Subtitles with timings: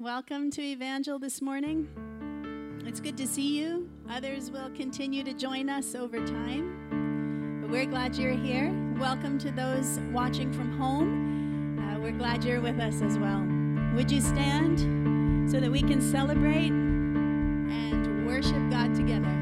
[0.00, 1.86] Welcome to Evangel this morning.
[2.84, 3.88] It's good to see you.
[4.10, 7.60] Others will continue to join us over time.
[7.60, 8.72] But we're glad you're here.
[8.98, 11.78] Welcome to those watching from home.
[11.78, 13.46] Uh, we're glad you're with us as well.
[13.94, 14.80] Would you stand
[15.48, 19.41] so that we can celebrate and worship God together?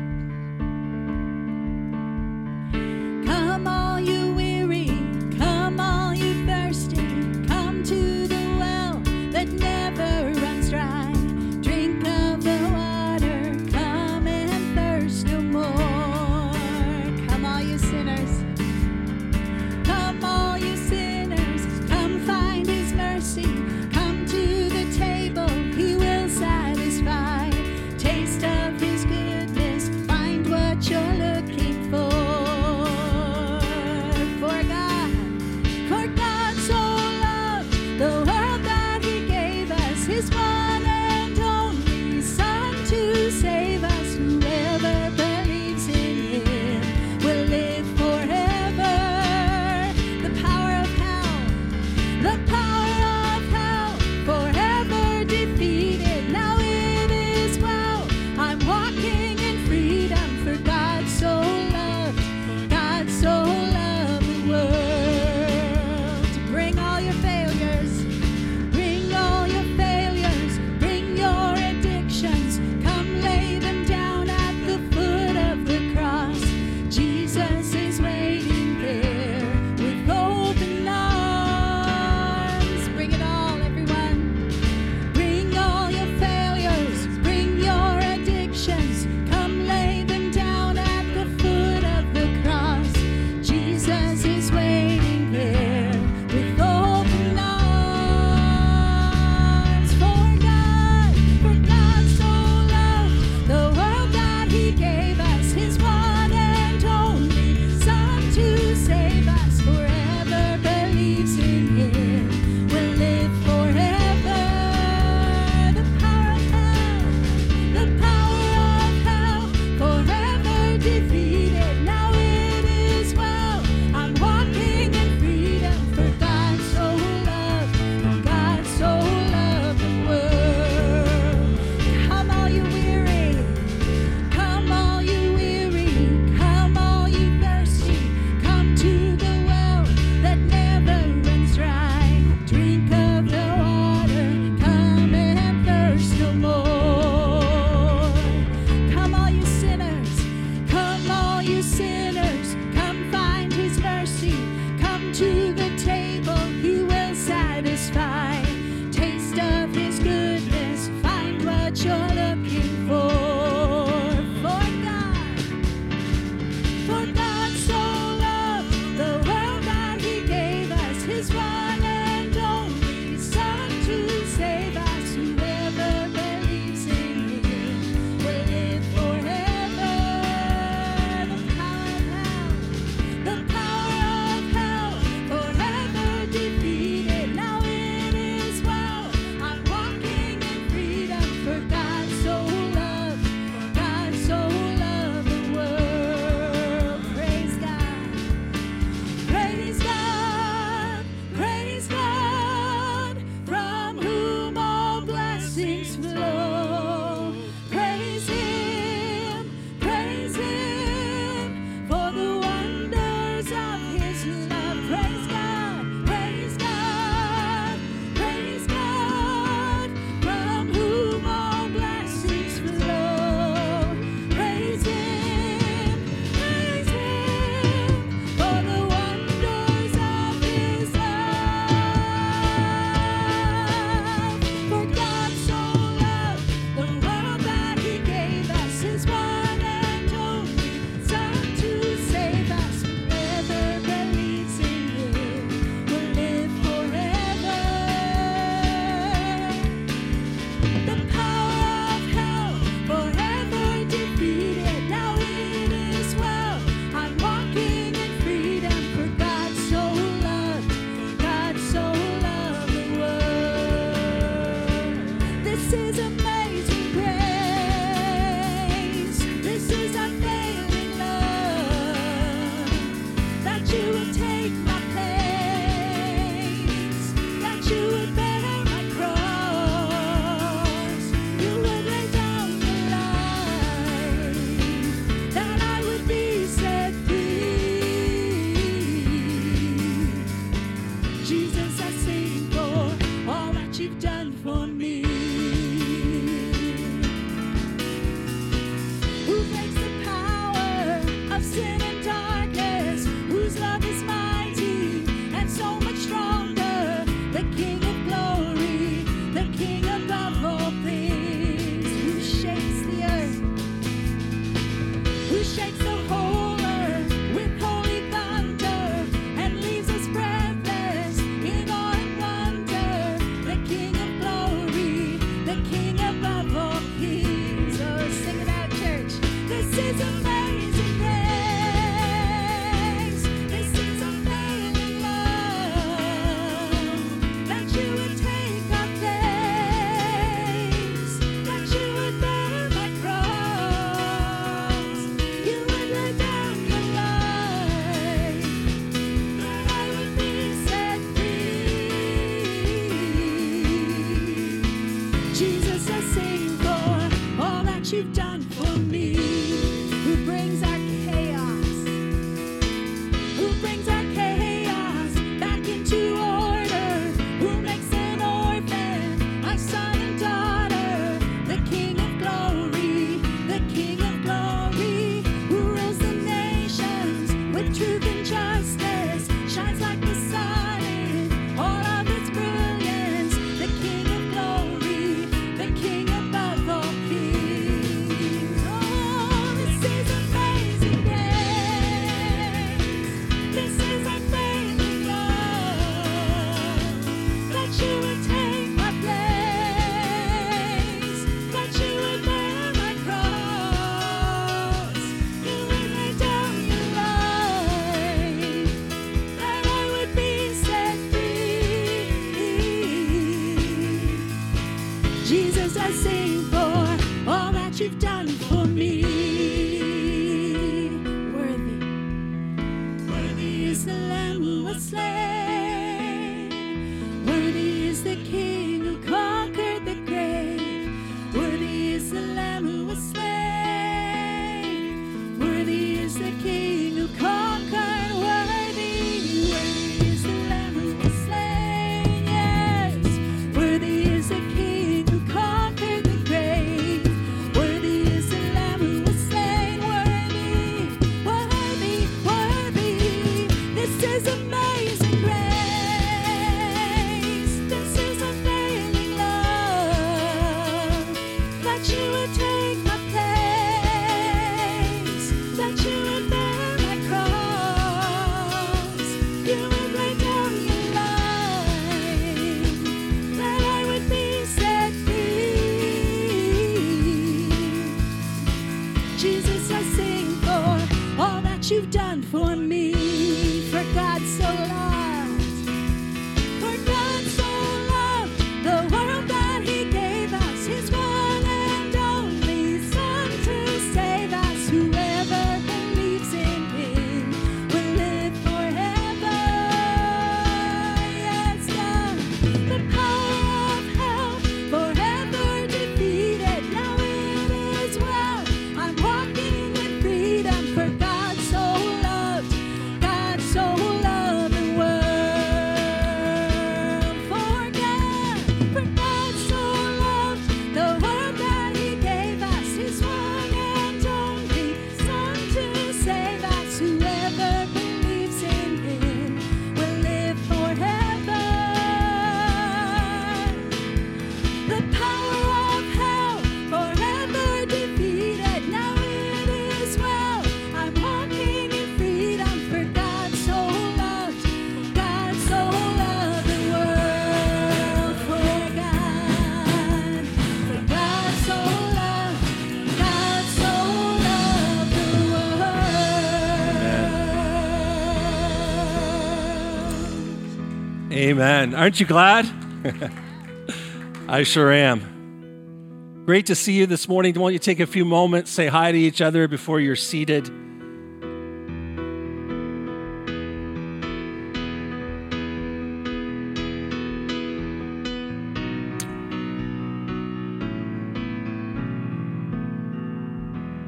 [561.31, 561.77] Amen.
[561.77, 562.45] Aren't you glad?
[564.29, 566.25] I sure am.
[566.27, 567.35] Great to see you this morning.
[567.35, 570.47] Why don't you take a few moments, say hi to each other before you're seated?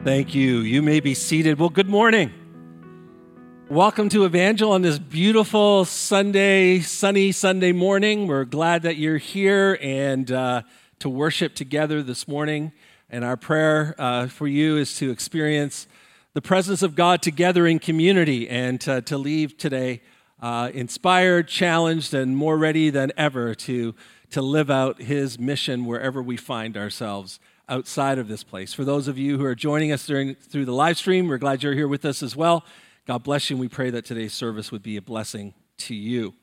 [0.04, 0.60] Thank you.
[0.60, 1.58] You may be seated.
[1.58, 2.32] Well, good morning.
[3.72, 8.26] Welcome to Evangel on this beautiful Sunday, sunny Sunday morning.
[8.26, 10.62] We're glad that you're here and uh,
[10.98, 12.72] to worship together this morning.
[13.08, 15.86] And our prayer uh, for you is to experience
[16.34, 20.02] the presence of God together in community and to, to leave today
[20.42, 23.94] uh, inspired, challenged, and more ready than ever to,
[24.32, 28.74] to live out His mission wherever we find ourselves outside of this place.
[28.74, 31.62] For those of you who are joining us during, through the live stream, we're glad
[31.62, 32.66] you're here with us as well.
[33.04, 36.34] God bless you, and we pray that today's service would be a blessing to you.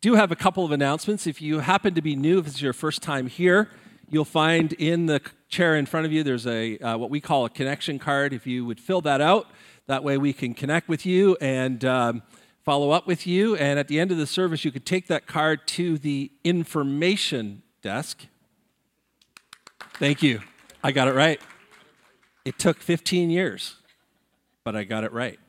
[0.00, 1.26] Do have a couple of announcements.
[1.26, 3.70] If you happen to be new, if it's your first time here,
[4.08, 7.44] you'll find in the chair in front of you there's a uh, what we call
[7.44, 8.32] a connection card.
[8.32, 9.48] If you would fill that out,
[9.86, 12.22] that way we can connect with you and um,
[12.64, 13.56] follow up with you.
[13.56, 17.62] And at the end of the service, you could take that card to the information
[17.82, 18.26] desk.
[19.94, 20.40] Thank you.
[20.84, 21.40] I got it right.
[22.44, 23.74] It took 15 years,
[24.62, 25.40] but I got it right.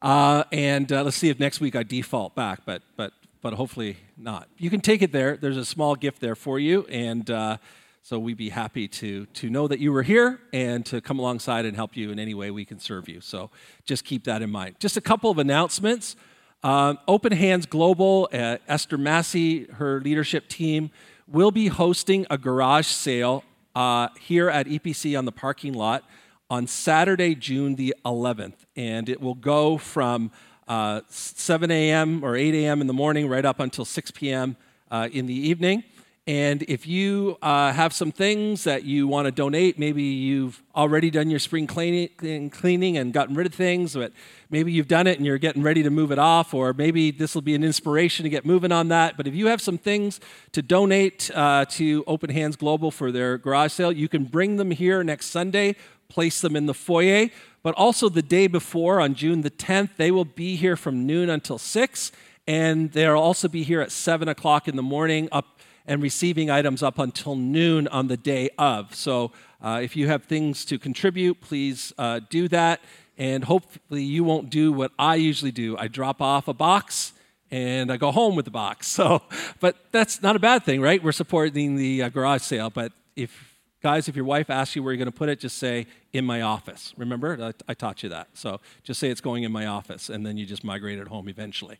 [0.00, 3.12] Uh, and uh, let's see if next week I default back, but, but,
[3.42, 4.48] but hopefully not.
[4.56, 5.36] You can take it there.
[5.36, 6.86] There's a small gift there for you.
[6.86, 7.58] And uh,
[8.02, 11.64] so we'd be happy to, to know that you were here and to come alongside
[11.64, 13.20] and help you in any way we can serve you.
[13.20, 13.50] So
[13.84, 14.76] just keep that in mind.
[14.78, 16.14] Just a couple of announcements.
[16.62, 20.90] Um, Open Hands Global, uh, Esther Massey, her leadership team,
[21.26, 26.04] will be hosting a garage sale uh, here at EPC on the parking lot
[26.50, 28.56] on Saturday, June the 11th.
[28.76, 30.30] And it will go from
[30.66, 32.24] uh, 7 a.m.
[32.24, 32.80] or 8 a.m.
[32.80, 34.56] in the morning right up until 6 p.m.
[34.90, 35.84] Uh, in the evening.
[36.28, 41.10] And if you uh, have some things that you want to donate, maybe you've already
[41.10, 44.12] done your spring cleaning, and gotten rid of things, but
[44.50, 47.34] maybe you've done it and you're getting ready to move it off, or maybe this
[47.34, 49.16] will be an inspiration to get moving on that.
[49.16, 50.20] But if you have some things
[50.52, 54.70] to donate uh, to Open Hands Global for their garage sale, you can bring them
[54.70, 55.76] here next Sunday
[56.08, 57.28] place them in the foyer.
[57.62, 61.28] But also the day before, on June the 10th, they will be here from noon
[61.28, 62.12] until 6,
[62.46, 66.82] and they'll also be here at 7 o'clock in the morning up and receiving items
[66.82, 68.94] up until noon on the day of.
[68.94, 72.80] So uh, if you have things to contribute, please uh, do that.
[73.16, 75.76] And hopefully, you won't do what I usually do.
[75.76, 77.12] I drop off a box
[77.50, 78.86] and I go home with the box.
[78.98, 79.22] So,
[79.60, 81.02] but that's not a bad thing, right?
[81.02, 82.70] We're supporting the uh, garage sale.
[82.70, 83.47] But if
[83.80, 86.24] Guys, if your wife asks you where you're going to put it, just say, in
[86.24, 86.92] my office.
[86.96, 87.38] Remember?
[87.40, 88.26] I, I, taught you that.
[88.34, 91.28] So just say it's going in my office, and then you just migrate it home
[91.28, 91.78] eventually.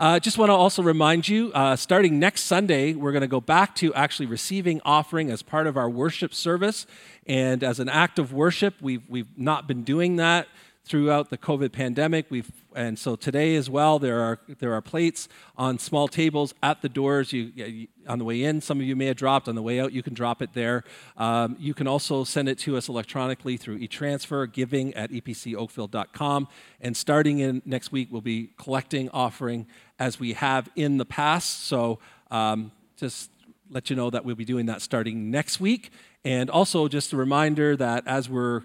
[0.00, 3.40] Uh, just want to also remind you uh, starting next Sunday, we're going to go
[3.40, 6.86] back to actually receiving offering as part of our worship service.
[7.26, 10.48] And as an act of worship, we've, we've not been doing that
[10.88, 12.26] throughout the COVID pandemic.
[12.30, 16.80] We've and so today as well, there are there are plates on small tables at
[16.80, 17.32] the doors.
[17.32, 19.48] You, on the way in, some of you may have dropped.
[19.48, 20.84] On the way out, you can drop it there.
[21.16, 26.48] Um, you can also send it to us electronically through eTransfer, giving at epcoakville.com.
[26.80, 29.66] And starting in next week, we'll be collecting offering
[29.98, 31.66] as we have in the past.
[31.66, 31.98] So
[32.30, 33.30] um, just
[33.70, 35.90] let you know that we'll be doing that starting next week.
[36.24, 38.62] And also just a reminder that as we're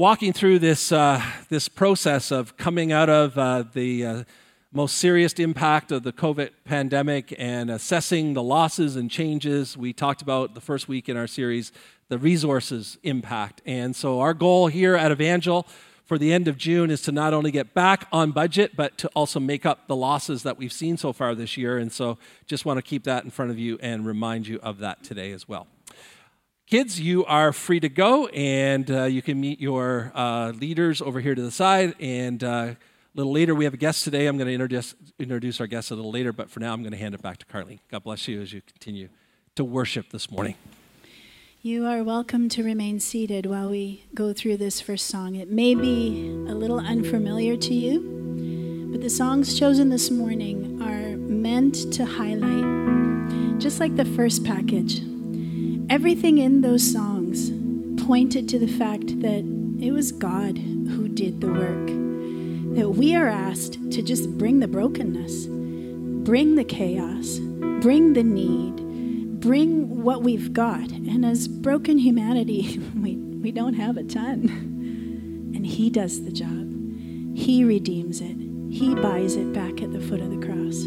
[0.00, 4.24] walking through this, uh, this process of coming out of uh, the uh,
[4.72, 9.76] most serious impact of the COVID pandemic and assessing the losses and changes.
[9.76, 11.70] We talked about the first week in our series,
[12.08, 13.60] the resources impact.
[13.66, 15.66] And so, our goal here at Evangel
[16.06, 19.08] for the end of June is to not only get back on budget, but to
[19.08, 21.76] also make up the losses that we've seen so far this year.
[21.76, 22.16] And so,
[22.46, 25.32] just want to keep that in front of you and remind you of that today
[25.32, 25.66] as well.
[26.70, 31.18] Kids, you are free to go, and uh, you can meet your uh, leaders over
[31.18, 31.96] here to the side.
[31.98, 32.76] And uh, a
[33.16, 34.28] little later, we have a guest today.
[34.28, 36.92] I'm going to introduce, introduce our guest a little later, but for now, I'm going
[36.92, 37.80] to hand it back to Carly.
[37.90, 39.08] God bless you as you continue
[39.56, 40.54] to worship this morning.
[41.60, 45.34] You are welcome to remain seated while we go through this first song.
[45.34, 51.16] It may be a little unfamiliar to you, but the songs chosen this morning are
[51.16, 55.00] meant to highlight, just like the first package,
[55.90, 57.50] everything in those songs
[58.06, 59.44] pointed to the fact that
[59.80, 61.86] it was God who did the work.
[62.76, 67.38] That we are asked to just bring the brokenness, bring the chaos,
[67.82, 70.92] bring the need, bring what we've got.
[70.92, 74.48] And as broken humanity, we, we don't have a ton.
[75.56, 78.36] And He does the job, He redeems it,
[78.70, 80.86] He buys it back at the foot of the cross.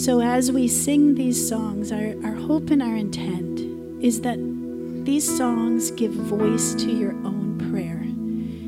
[0.00, 3.53] So as we sing these songs, our, our hope and our intent
[4.04, 4.36] is that
[5.06, 8.02] these songs give voice to your own prayer.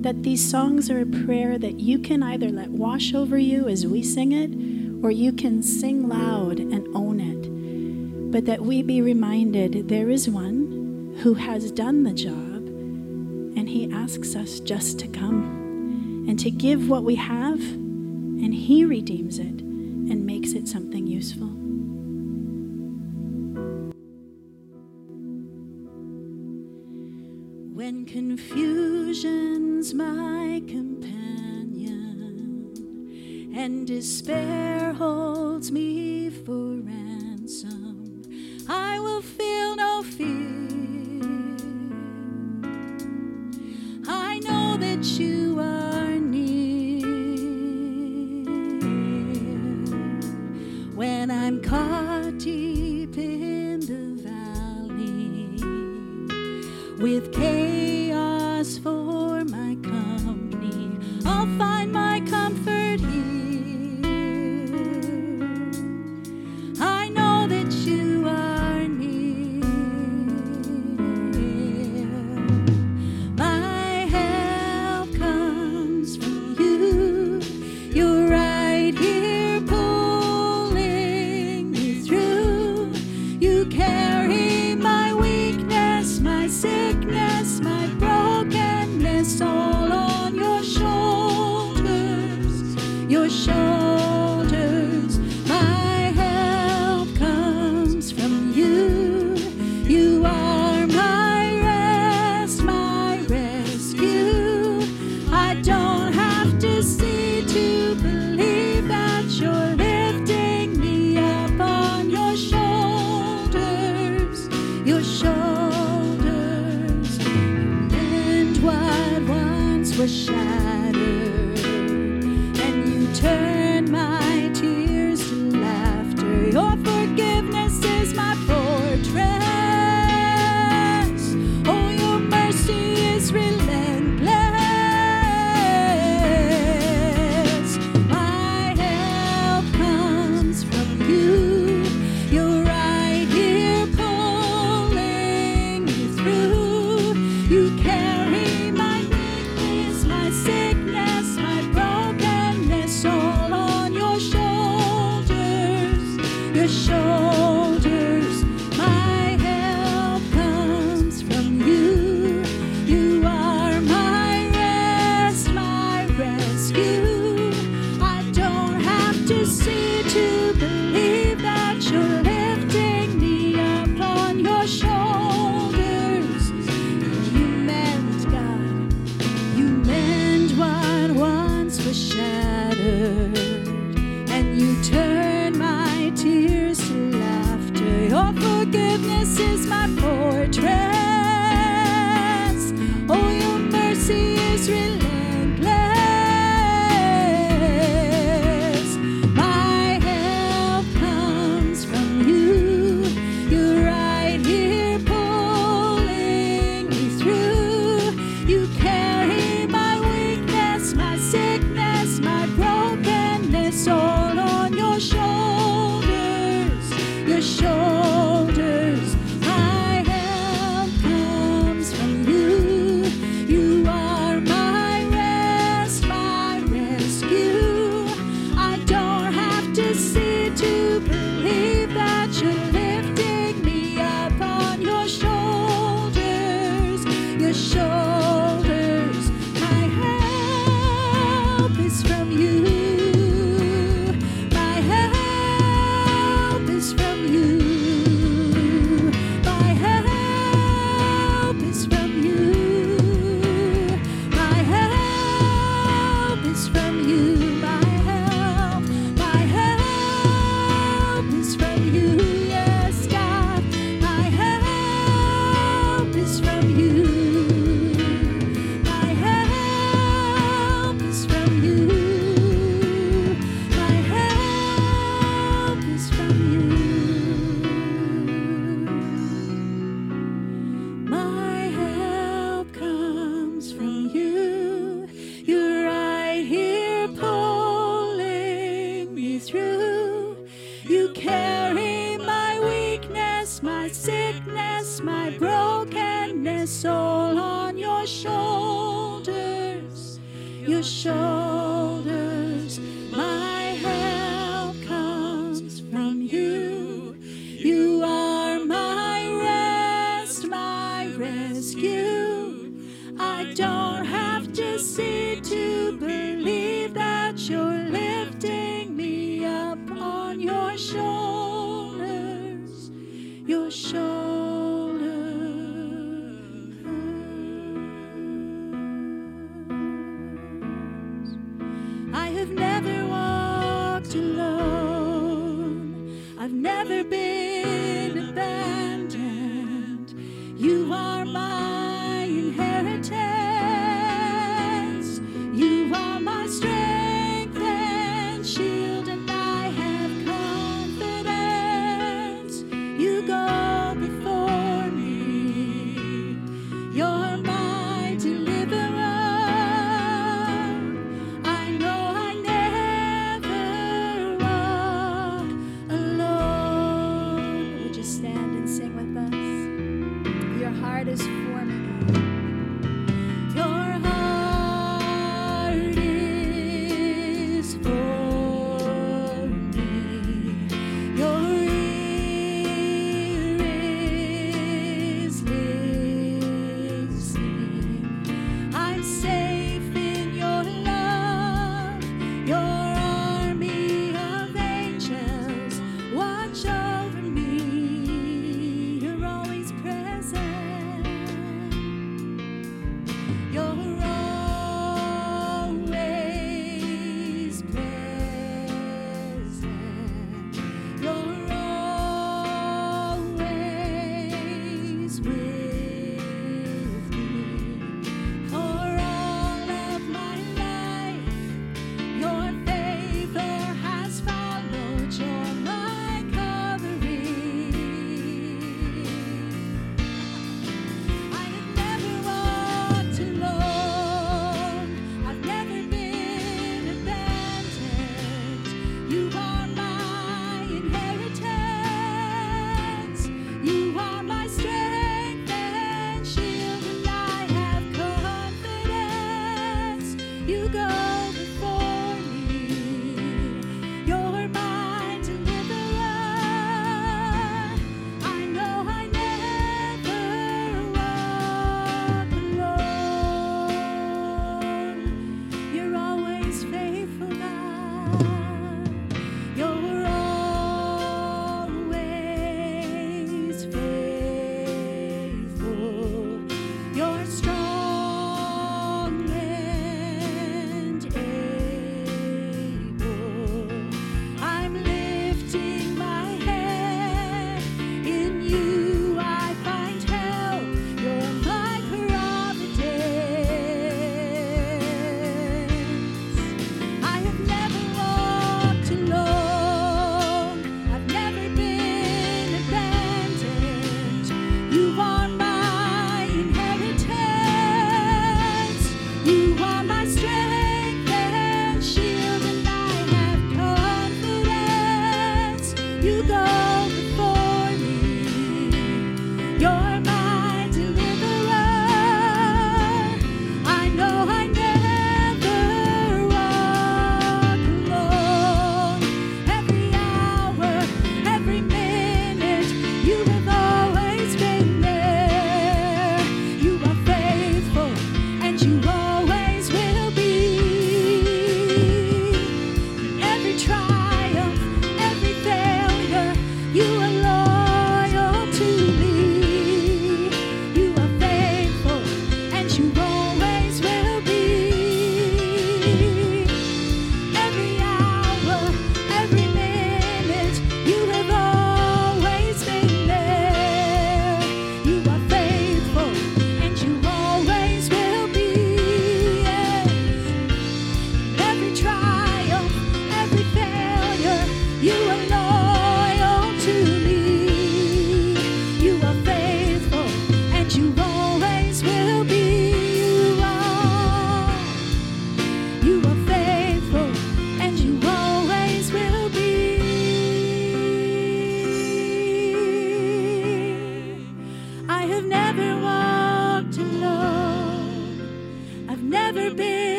[0.00, 3.86] That these songs are a prayer that you can either let wash over you as
[3.86, 8.32] we sing it, or you can sing loud and own it.
[8.32, 12.66] But that we be reminded there is one who has done the job,
[13.54, 18.82] and he asks us just to come and to give what we have, and he
[18.82, 21.57] redeems it and makes it something useful.
[28.12, 31.92] Confusion's my companion,
[33.54, 38.22] and despair holds me for ransom.
[38.66, 40.26] I will feel no fear.
[44.08, 45.37] I know that you.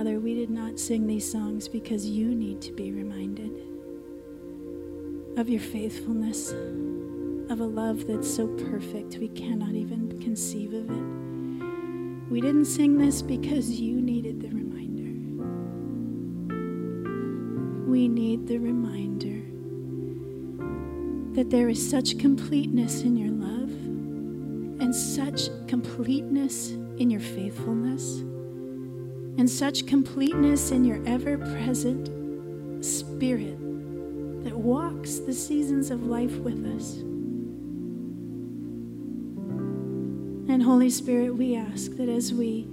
[0.00, 3.50] Father, we did not sing these songs because you need to be reminded
[5.36, 6.52] of your faithfulness,
[7.52, 12.32] of a love that's so perfect we cannot even conceive of it.
[12.32, 15.10] We didn't sing this because you needed the reminder.
[17.86, 19.42] We need the reminder
[21.34, 23.68] that there is such completeness in your love
[24.80, 28.24] and such completeness in your faithfulness
[29.40, 33.56] and such completeness in your ever present spirit
[34.44, 36.96] that walks the seasons of life with us.
[40.52, 42.68] And Holy Spirit, we ask that as we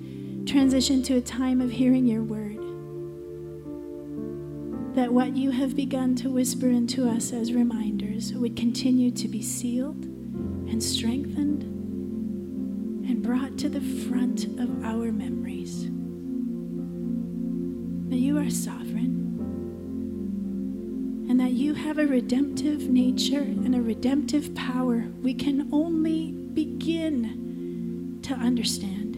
[0.45, 2.58] transition to a time of hearing your word,
[4.93, 9.41] that what you have begun to whisper into us as reminders would continue to be
[9.41, 11.63] sealed and strengthened
[13.10, 15.89] and brought to the front of our memories.
[18.17, 19.38] That you are sovereign
[21.30, 28.17] and that you have a redemptive nature and a redemptive power we can only begin
[28.23, 29.17] to understand.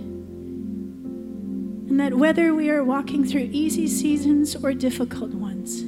[1.89, 5.81] And that whether we are walking through easy seasons or difficult ones,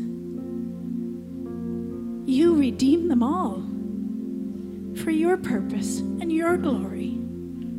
[2.31, 3.61] you redeem them all
[5.03, 7.09] for your purpose and your glory,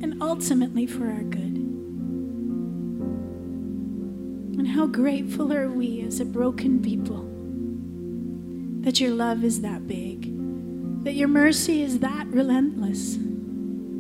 [0.03, 1.42] and ultimately for our good.
[4.73, 7.29] How grateful are we as a broken people?
[8.83, 10.33] That your love is that big,
[11.05, 13.19] that your mercy is that relentless,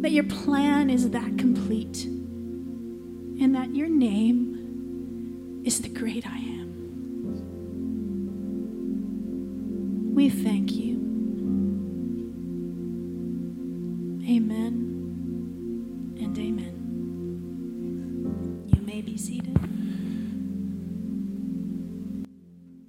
[0.00, 6.26] that your plan is that complete, and that your name is the great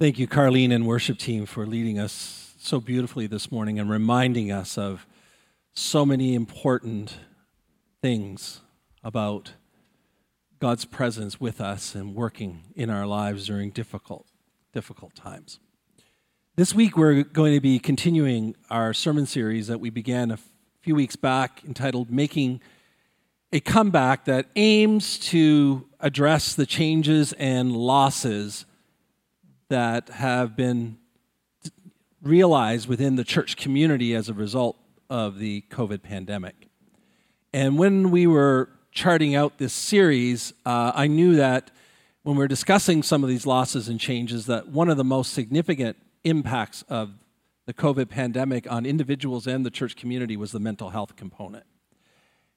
[0.03, 4.51] Thank you, Carlene and worship team, for leading us so beautifully this morning and reminding
[4.51, 5.07] us of
[5.71, 7.19] so many important
[8.01, 8.59] things
[9.01, 9.53] about
[10.59, 14.27] God's presence with us and working in our lives during difficult,
[14.73, 15.61] difficult times.
[16.57, 20.39] This week, we're going to be continuing our sermon series that we began a
[20.81, 22.59] few weeks back entitled Making
[23.53, 28.65] a Comeback that aims to address the changes and losses
[29.73, 30.99] that have been
[32.21, 34.77] realized within the church community as a result
[35.09, 36.69] of the COVID pandemic.
[37.53, 41.71] And when we were charting out this series, uh, I knew that
[42.21, 45.33] when we are discussing some of these losses and changes, that one of the most
[45.33, 47.09] significant impacts of
[47.65, 51.65] the COVID pandemic on individuals and the church community was the mental health component.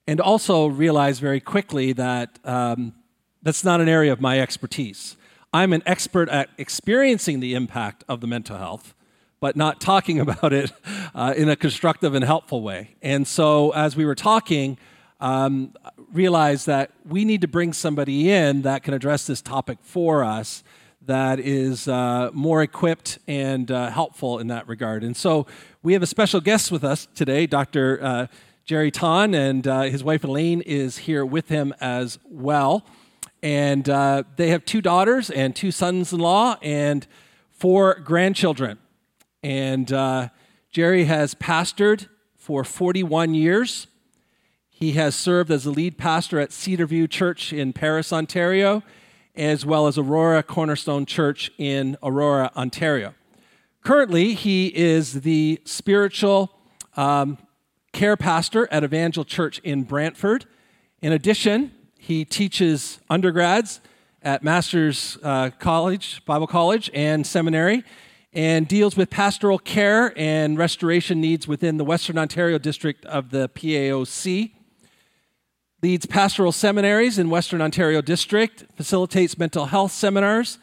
[0.07, 2.93] And also realized very quickly that um,
[3.43, 5.17] that's not an area of my expertise.
[5.57, 8.95] I'm an expert at experiencing the impact of the mental health,
[9.41, 10.71] but not talking about it
[11.15, 12.95] uh, in a constructive and helpful way.
[13.01, 14.77] And so, as we were talking,
[15.19, 15.73] um,
[16.13, 20.63] realized that we need to bring somebody in that can address this topic for us
[21.07, 25.03] that is uh, more equipped and uh, helpful in that regard.
[25.03, 25.47] And so,
[25.83, 27.99] we have a special guest with us today, Dr.
[28.03, 28.27] Uh,
[28.67, 32.85] Jerry Ton, and uh, his wife Elaine is here with him as well.
[33.43, 37.07] And uh, they have two daughters and two sons in law and
[37.51, 38.79] four grandchildren.
[39.43, 40.29] And uh,
[40.71, 43.87] Jerry has pastored for 41 years.
[44.69, 48.83] He has served as the lead pastor at Cedarview Church in Paris, Ontario,
[49.35, 53.15] as well as Aurora Cornerstone Church in Aurora, Ontario.
[53.83, 56.53] Currently, he is the spiritual
[56.97, 57.39] um,
[57.93, 60.45] care pastor at Evangel Church in Brantford.
[61.01, 61.73] In addition,
[62.07, 63.81] he teaches undergrads
[64.23, 67.83] at Master's uh, College, Bible College, and Seminary,
[68.33, 73.49] and deals with pastoral care and restoration needs within the Western Ontario district of the
[73.49, 74.53] PAOC.
[75.83, 80.59] Leads pastoral seminaries in Western Ontario district, facilitates mental health seminars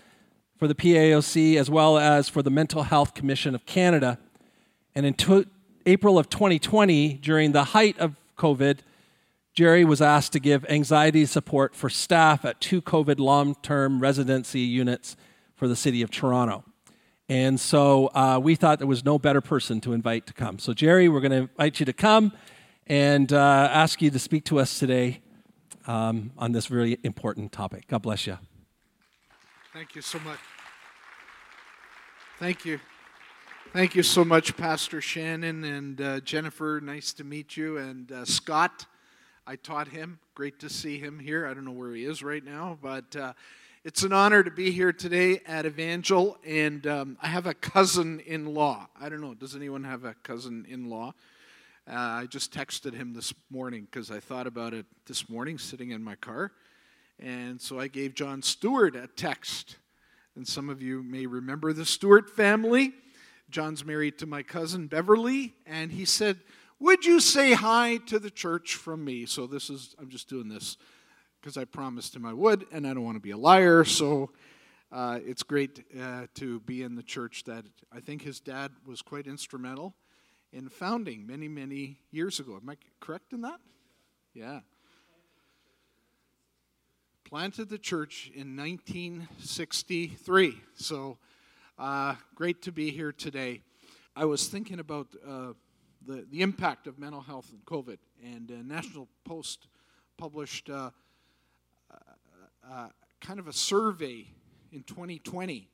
[0.58, 4.18] for the PAOC as well as for the Mental Health Commission of Canada.
[4.96, 5.48] And in to-
[5.86, 8.78] April of 2020, during the height of COVID,
[9.54, 14.62] Jerry was asked to give anxiety support for staff at two COVID long term residency
[14.62, 15.16] units
[15.56, 16.64] for the city of Toronto.
[17.30, 20.58] And so uh, we thought there was no better person to invite to come.
[20.58, 22.34] So, Jerry, we're going to invite you to come
[22.88, 25.22] and uh, ask you to speak to us today
[25.86, 27.88] um, on this really important topic.
[27.88, 28.38] God bless you.
[29.72, 30.40] Thank you so much.
[32.40, 32.80] Thank you.
[33.72, 36.82] Thank you so much, Pastor Shannon and uh, Jennifer.
[36.84, 37.78] Nice to meet you.
[37.78, 38.86] And uh, Scott,
[39.46, 40.20] I taught him.
[40.36, 41.46] Great to see him here.
[41.46, 43.34] I don't know where he is right now, but uh,
[43.84, 46.38] it's an honor to be here today at Evangel.
[46.46, 48.88] And um, I have a cousin in law.
[48.98, 51.14] I don't know, does anyone have a cousin in law?
[51.86, 55.92] Uh, I just texted him this morning because I thought about it this morning sitting
[55.92, 56.54] in my car.
[57.20, 59.76] And so I gave John Stewart a text.
[60.38, 62.94] And some of you may remember the Stewart family.
[63.50, 66.40] John's married to my cousin Beverly, and he said,
[66.84, 69.26] Would you say hi to the church from me?
[69.26, 70.76] So this is, I'm just doing this
[71.40, 73.86] because I promised him I would, and I don't want to be a liar.
[73.86, 74.32] So
[74.92, 79.02] uh, it's great uh, to be in the church that I think his dad was
[79.02, 79.96] quite instrumental
[80.52, 82.60] in founding many, many years ago.
[82.62, 83.62] Am I correct in that?
[84.34, 84.60] Yeah.
[87.24, 90.62] Planted the church in 1963.
[90.76, 91.18] So
[91.80, 93.62] uh, great to be here today.
[94.18, 95.54] I was thinking about uh,
[96.06, 99.68] the, the impact of mental health and COVID, and uh, National Post
[100.18, 100.92] published uh,
[102.70, 102.88] uh,
[103.22, 104.26] kind of a survey
[104.72, 105.70] in 2020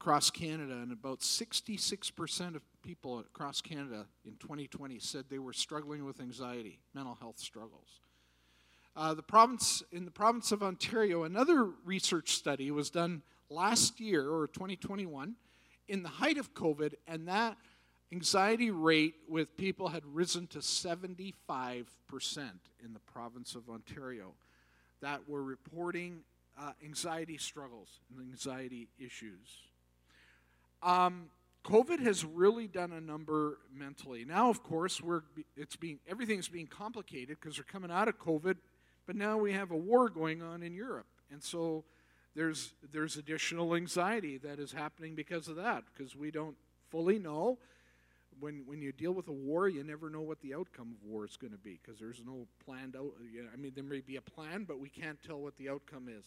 [0.00, 6.04] across Canada, and about 66% of people across Canada in 2020 said they were struggling
[6.04, 8.00] with anxiety, mental health struggles.
[8.94, 14.30] Uh, the province in the province of Ontario, another research study was done last year
[14.30, 15.34] or 2021
[15.88, 17.56] in the height of COVID, and that
[18.12, 21.84] anxiety rate with people had risen to 75%
[22.84, 24.34] in the province of Ontario
[25.00, 26.20] that were reporting
[26.58, 29.58] uh, anxiety struggles and anxiety issues.
[30.82, 31.26] Um,
[31.64, 34.24] COVID has really done a number mentally.
[34.24, 35.22] Now, of course, we're
[35.56, 38.56] it's being everything's being complicated because we're coming out of COVID,
[39.04, 41.84] but now we have a war going on in Europe, and so
[42.36, 46.56] there's there's additional anxiety that is happening because of that because we don't
[46.88, 47.58] fully know
[48.40, 51.24] when when you deal with a war you never know what the outcome of war
[51.24, 53.12] is going to be because there's no planned out
[53.52, 56.24] i mean there may be a plan but we can't tell what the outcome is.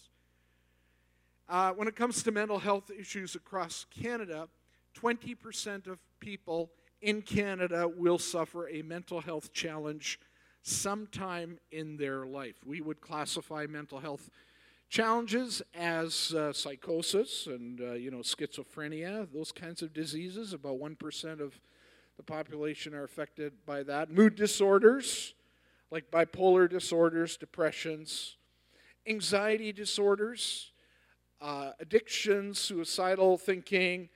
[1.48, 4.48] Uh, when it comes to mental health issues across canada
[4.96, 6.70] 20% of people
[7.02, 10.20] in canada will suffer a mental health challenge
[10.64, 12.56] sometime in their life.
[12.66, 14.30] We would classify mental health
[14.90, 20.54] challenges as uh, psychosis and uh, you know schizophrenia those kinds of diseases.
[20.54, 21.60] About 1% of
[22.20, 25.34] the population are affected by that mood disorders
[25.90, 28.36] like bipolar disorders depressions
[29.08, 30.74] anxiety disorders
[31.40, 34.10] uh, addictions suicidal thinking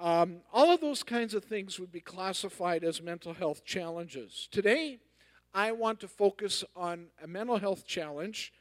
[0.00, 4.98] um, all of those kinds of things would be classified as mental health challenges today
[5.54, 8.52] i want to focus on a mental health challenge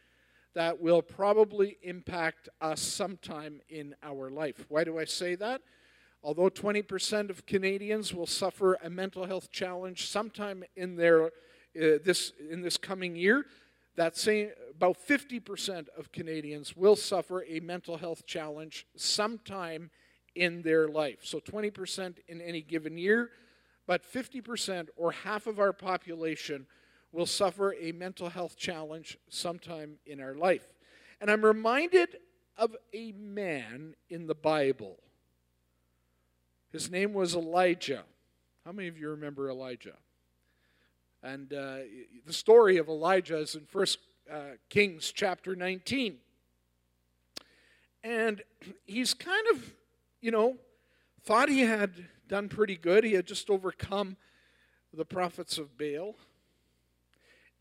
[0.53, 4.67] that will probably impact us sometime in our life.
[4.69, 5.63] Why do I say that?
[6.23, 11.25] Although 20% of Canadians will suffer a mental health challenge sometime in their
[11.75, 13.45] uh, this in this coming year,
[13.95, 19.89] that same about 50% of Canadians will suffer a mental health challenge sometime
[20.35, 21.19] in their life.
[21.23, 23.29] So 20% in any given year,
[23.85, 26.65] but 50% or half of our population
[27.11, 30.65] will suffer a mental health challenge sometime in our life.
[31.21, 32.17] And I'm reminded
[32.57, 34.97] of a man in the Bible.
[36.73, 38.01] His name was Elijah.
[38.65, 39.93] How many of you remember Elijah?
[41.21, 41.77] And uh,
[42.25, 43.99] the story of Elijah is in First
[44.29, 46.17] uh, Kings chapter 19.
[48.03, 48.41] And
[48.85, 49.71] he's kind of,
[50.19, 50.57] you know,
[51.23, 51.91] thought he had
[52.27, 53.03] done pretty good.
[53.03, 54.17] He had just overcome
[54.91, 56.15] the prophets of Baal.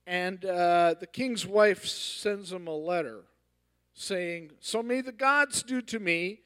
[0.06, 3.24] And uh, the king's wife sends him a letter
[3.92, 6.40] saying, So may the gods do to me,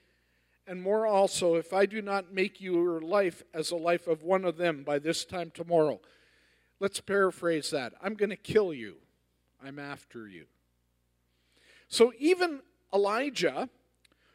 [0.67, 4.45] and more also, if I do not make your life as a life of one
[4.45, 6.01] of them by this time tomorrow.
[6.81, 7.95] Let's paraphrase that.
[8.03, 8.97] I'm going to kill you.
[9.65, 10.47] I'm after you.
[11.89, 12.61] So even
[12.93, 13.69] Elijah,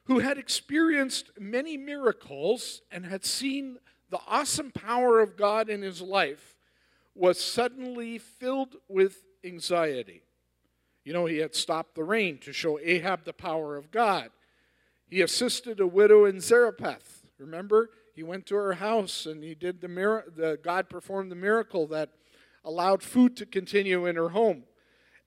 [0.05, 3.77] who had experienced many miracles and had seen
[4.09, 6.55] the awesome power of God in his life,
[7.13, 10.23] was suddenly filled with anxiety.
[11.03, 14.29] You know, he had stopped the rain to show Ahab the power of God.
[15.12, 17.26] He assisted a widow in Zarephath.
[17.38, 20.32] Remember, he went to her house and he did the miracle.
[20.34, 22.12] The God performed the miracle that
[22.64, 24.64] allowed food to continue in her home.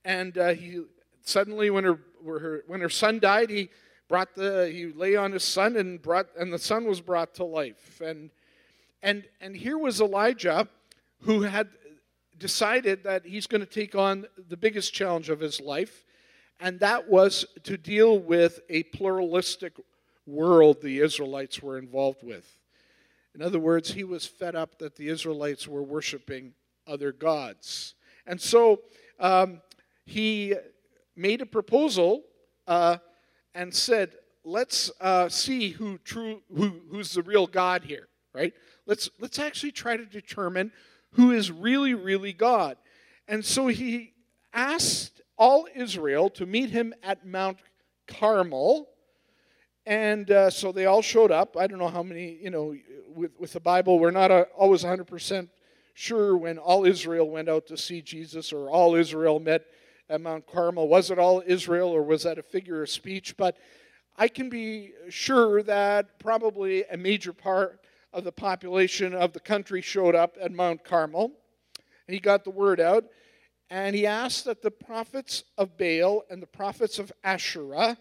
[0.02, 0.84] And uh, he
[1.20, 3.68] suddenly, when her, her when her son died, he
[4.08, 7.44] brought the he lay on his son and brought and the son was brought to
[7.44, 8.00] life.
[8.00, 8.30] And
[9.02, 10.66] and and here was Elijah,
[11.20, 11.68] who had
[12.38, 16.06] decided that he's going to take on the biggest challenge of his life,
[16.60, 19.74] and that was to deal with a pluralistic
[20.26, 22.56] world the Israelites were involved with.
[23.34, 26.52] In other words, he was fed up that the Israelites were worshiping
[26.86, 27.94] other gods.
[28.26, 28.82] And so
[29.18, 29.60] um,
[30.06, 30.54] he
[31.16, 32.22] made a proposal
[32.66, 32.98] uh,
[33.54, 38.52] and said, let's uh, see who true who, who's the real God here, right?
[38.86, 40.72] Let's let's actually try to determine
[41.12, 42.76] who is really, really God.
[43.26, 44.12] And so he
[44.52, 47.58] asked all Israel to meet him at Mount
[48.06, 48.88] Carmel.
[49.86, 51.56] And uh, so they all showed up.
[51.56, 52.74] I don't know how many, you know,
[53.14, 55.48] with, with the Bible, we're not uh always 100%
[55.94, 59.66] sure when all Israel went out to see Jesus or all Israel met
[60.08, 60.88] at Mount Carmel.
[60.88, 63.36] Was it all Israel or was that a figure of speech?
[63.36, 63.56] But
[64.16, 67.80] I can be sure that probably a major part
[68.12, 71.32] of the population of the country showed up at Mount Carmel.
[72.06, 73.04] and He got the word out,
[73.70, 77.96] and he asked that the prophets of Baal and the prophets of Asherah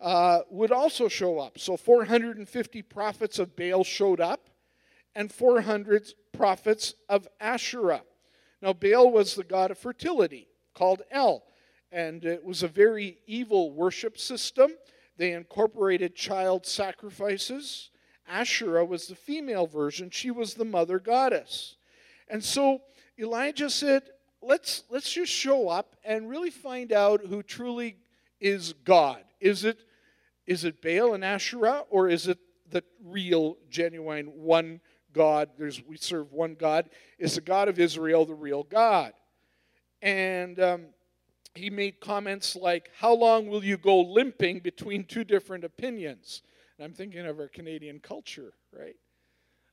[0.00, 1.58] uh, would also show up.
[1.58, 4.48] So 450 prophets of Baal showed up,
[5.14, 8.02] and 400 prophets of Asherah.
[8.60, 11.44] Now, Baal was the god of fertility, called El,
[11.92, 14.72] and it was a very evil worship system.
[15.16, 17.90] They incorporated child sacrifices.
[18.26, 21.76] Asherah was the female version, she was the mother goddess.
[22.28, 22.80] And so
[23.18, 24.02] Elijah said,
[24.44, 27.96] let's, let's just show up and really find out who truly
[28.40, 29.22] is God.
[29.40, 29.78] Is it,
[30.46, 32.38] is it Baal and Asherah, or is it
[32.70, 34.80] the real, genuine one
[35.12, 35.50] God?
[35.58, 36.90] There's, we serve one God.
[37.18, 39.12] Is the God of Israel the real God?
[40.02, 40.86] And um,
[41.54, 46.42] he made comments like, How long will you go limping between two different opinions?
[46.78, 48.96] And I'm thinking of our Canadian culture, right?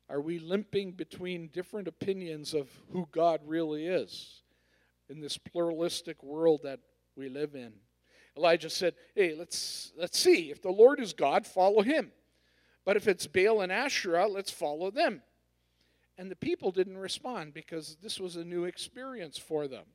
[0.10, 4.41] Are we limping between different opinions of who God really is
[5.12, 6.80] in this pluralistic world that
[7.16, 7.74] we live in?
[8.38, 10.52] Elijah said, "Hey, let's let's see.
[10.52, 12.12] If the Lord is God, follow him.
[12.86, 15.22] But if it's Baal and Asherah, let's follow them."
[16.18, 19.86] And the people didn't respond because this was a new experience for them.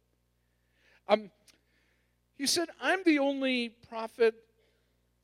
[1.08, 1.30] Um,
[2.36, 4.34] he said, "I'm the only prophet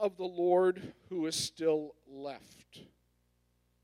[0.02, 2.80] of the Lord who is still left.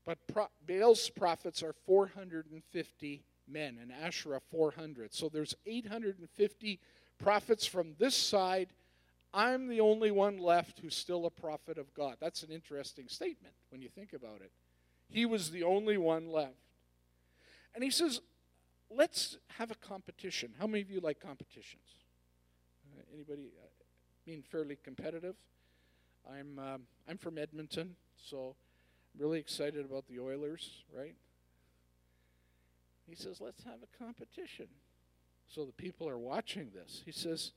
[0.05, 5.13] But pro- Baal's prophets are 450 men, and Asherah 400.
[5.13, 6.79] So there's 850
[7.17, 8.69] prophets from this side.
[9.33, 12.17] I'm the only one left who's still a prophet of God.
[12.19, 14.51] That's an interesting statement when you think about it.
[15.09, 16.53] He was the only one left.
[17.75, 18.21] And he says,
[18.89, 20.53] let's have a competition.
[20.59, 21.83] How many of you like competitions?
[22.97, 23.67] Uh, anybody uh,
[24.25, 25.35] mean fairly competitive?
[26.29, 28.55] I'm um, I'm from Edmonton, so
[29.13, 31.15] I'm really excited about the Oilers, right?
[33.09, 34.67] He says, "Let's have a competition."
[35.47, 37.01] So the people are watching this.
[37.05, 37.51] He says,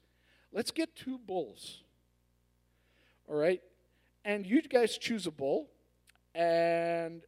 [0.52, 1.82] "Let's get two bulls."
[3.28, 3.62] All right?
[4.24, 5.68] And you guys choose a bull,
[6.34, 7.22] and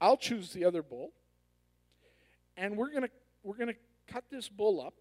[0.00, 1.12] I'll choose the other bull.
[2.56, 3.10] And we're going to
[3.42, 3.76] we're going to
[4.06, 4.94] cut this bull up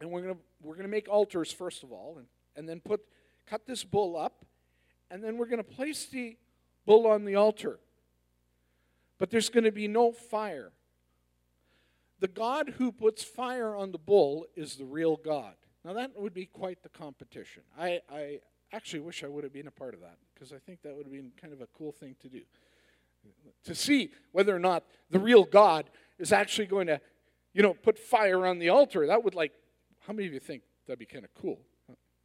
[0.00, 2.26] and we're going to we're going to make altars first of all and,
[2.56, 3.00] and then put
[3.46, 4.44] cut this bull up
[5.10, 6.36] and then we're going to place the
[6.86, 7.78] bull on the altar.
[9.18, 10.72] But there's going to be no fire.
[12.20, 15.54] The God who puts fire on the bull is the real God.
[15.84, 17.62] Now, that would be quite the competition.
[17.78, 18.40] I, I
[18.72, 21.06] actually wish I would have been a part of that because I think that would
[21.06, 22.42] have been kind of a cool thing to do.
[23.64, 27.00] To see whether or not the real God is actually going to,
[27.52, 29.06] you know, put fire on the altar.
[29.06, 29.52] That would, like,
[30.00, 31.60] how many of you think that'd be kind of cool,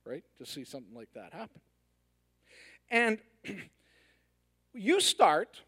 [0.06, 0.24] right?
[0.38, 1.62] To see something like that happen.
[2.90, 3.20] And
[4.74, 5.62] you start,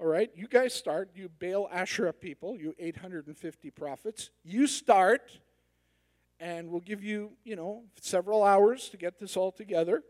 [0.00, 5.40] all right, you guys start, you Baal Asherah people, you 850 prophets, you start,
[6.38, 10.04] and we'll give you, you know, several hours to get this all together.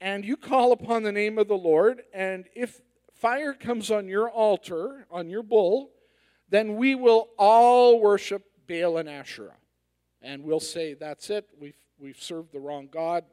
[0.00, 2.80] And you call upon the name of the Lord, and if
[3.14, 5.90] fire comes on your altar, on your bull,
[6.48, 9.58] then we will all worship Baal and Asherah.
[10.20, 13.24] And we'll say, that's it, we've, we've served the wrong God.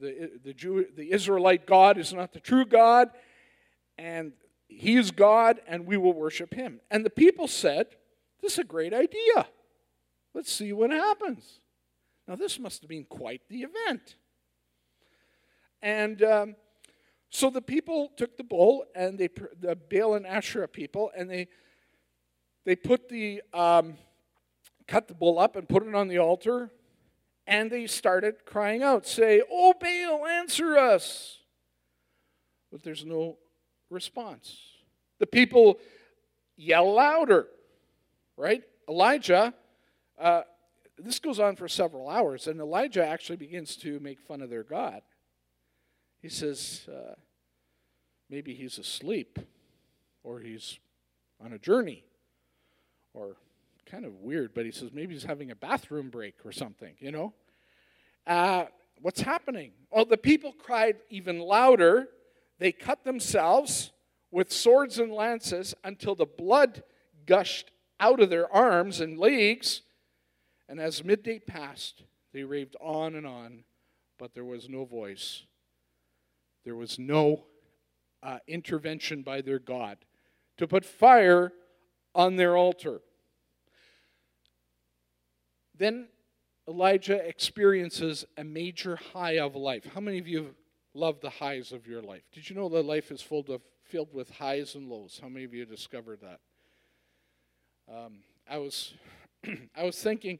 [0.00, 3.10] The, the, Jew, the Israelite God is not the true God,
[3.98, 4.32] and
[4.68, 6.80] he is God, and we will worship him.
[6.90, 7.86] And the people said,
[8.40, 9.46] This is a great idea.
[10.34, 11.60] Let's see what happens.
[12.26, 14.16] Now, this must have been quite the event.
[15.82, 16.56] And um,
[17.30, 19.28] so the people took the bull, and they,
[19.60, 21.48] the Baal and Asherah people, and they,
[22.64, 23.94] they put the, um,
[24.88, 26.70] cut the bull up and put it on the altar,
[27.46, 31.38] and they started crying out, say, Oh, Baal, answer us.
[32.72, 33.36] But there's no
[33.90, 34.58] response.
[35.18, 35.78] The people
[36.56, 37.46] yell louder,
[38.36, 38.62] right?
[38.88, 39.54] Elijah,
[40.18, 40.42] uh,
[40.98, 44.62] this goes on for several hours, and Elijah actually begins to make fun of their
[44.62, 45.02] God.
[46.22, 47.14] He says, uh,
[48.30, 49.38] maybe he's asleep,
[50.22, 50.78] or he's
[51.44, 52.04] on a journey,
[53.12, 53.36] or
[53.86, 57.12] kind of weird, but he says maybe he's having a bathroom break or something, you
[57.12, 57.32] know?
[58.26, 58.64] Uh,
[59.02, 59.72] what's happening?
[59.90, 62.08] Well, the people cried even louder.
[62.58, 63.92] They cut themselves
[64.30, 66.82] with swords and lances until the blood
[67.26, 69.82] gushed out of their arms and legs.
[70.68, 72.02] And as midday passed,
[72.32, 73.64] they raved on and on,
[74.18, 75.44] but there was no voice.
[76.64, 77.44] There was no
[78.22, 79.98] uh, intervention by their God
[80.56, 81.52] to put fire
[82.14, 83.00] on their altar.
[85.76, 86.08] Then
[86.68, 89.84] Elijah experiences a major high of life.
[89.94, 90.54] How many of you
[90.94, 92.22] love the highs of your life?
[92.32, 95.20] Did you know that life is full of filled with highs and lows.
[95.22, 96.40] How many of you discovered that?
[97.88, 98.18] Um,
[98.48, 98.94] I was,
[99.76, 100.38] I was thinking,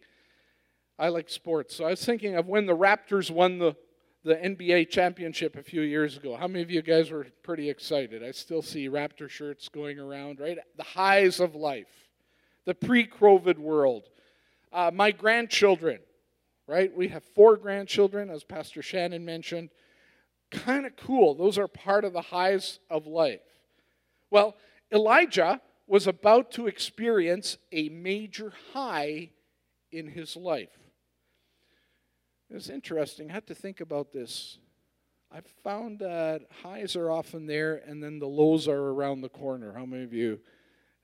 [0.98, 3.76] I like sports, so I was thinking of when the Raptors won the
[4.24, 6.34] the NBA championship a few years ago.
[6.34, 8.24] How many of you guys were pretty excited?
[8.24, 10.56] I still see Raptor shirts going around, right?
[10.78, 12.08] The highs of life,
[12.64, 14.08] the pre-COVID world.
[14.72, 15.98] Uh, my grandchildren,
[16.66, 16.90] right?
[16.96, 19.68] We have four grandchildren, as Pastor Shannon mentioned
[20.50, 21.34] kind of cool.
[21.34, 23.40] Those are part of the highs of life.
[24.30, 24.56] Well,
[24.92, 29.30] Elijah was about to experience a major high
[29.92, 30.78] in his life.
[32.50, 33.30] It's interesting.
[33.30, 34.58] I had to think about this.
[35.30, 39.72] I've found that highs are often there and then the lows are around the corner.
[39.72, 40.38] How many of you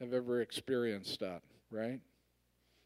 [0.01, 2.01] have ever experienced that, right?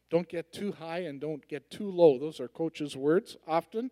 [0.09, 2.17] Don't get too high and don't get too low.
[2.17, 3.91] Those are coaches' words often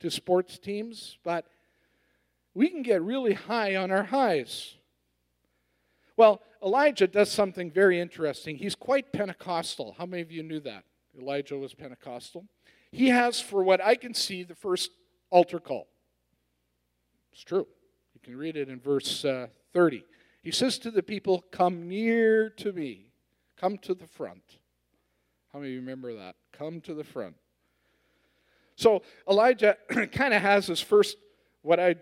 [0.00, 1.46] to sports teams, but
[2.54, 4.74] we can get really high on our highs.
[6.16, 8.56] Well, Elijah does something very interesting.
[8.56, 9.94] He's quite Pentecostal.
[9.96, 10.84] How many of you knew that?
[11.16, 12.46] Elijah was Pentecostal.
[12.90, 14.90] He has, for what I can see, the first
[15.30, 15.88] altar call.
[17.32, 17.66] It's true.
[18.14, 20.04] You can read it in verse uh, 30.
[20.42, 23.12] He says to the people, Come near to me,
[23.56, 24.58] come to the front.
[25.52, 26.36] How many remember that?
[26.52, 27.36] Come to the front.
[28.76, 29.76] So Elijah
[30.12, 31.16] kind of has his first
[31.62, 31.94] what I,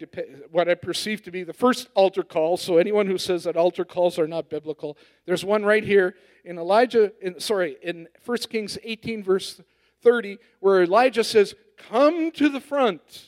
[0.50, 2.56] what I perceive to be the first altar call.
[2.56, 6.58] So anyone who says that altar calls are not biblical, there's one right here in
[6.58, 9.60] Elijah, in, sorry, in 1 Kings 18, verse
[10.02, 13.26] 30, where Elijah says, Come to the front.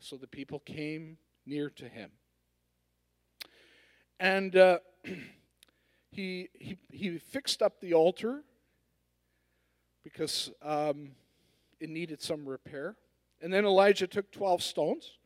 [0.00, 2.10] So the people came near to him.
[4.18, 4.78] And uh,
[6.10, 8.42] he, he, he fixed up the altar
[10.04, 11.12] because um,
[11.80, 12.96] it needed some repair.
[13.42, 15.18] And then Elijah took 12 stones,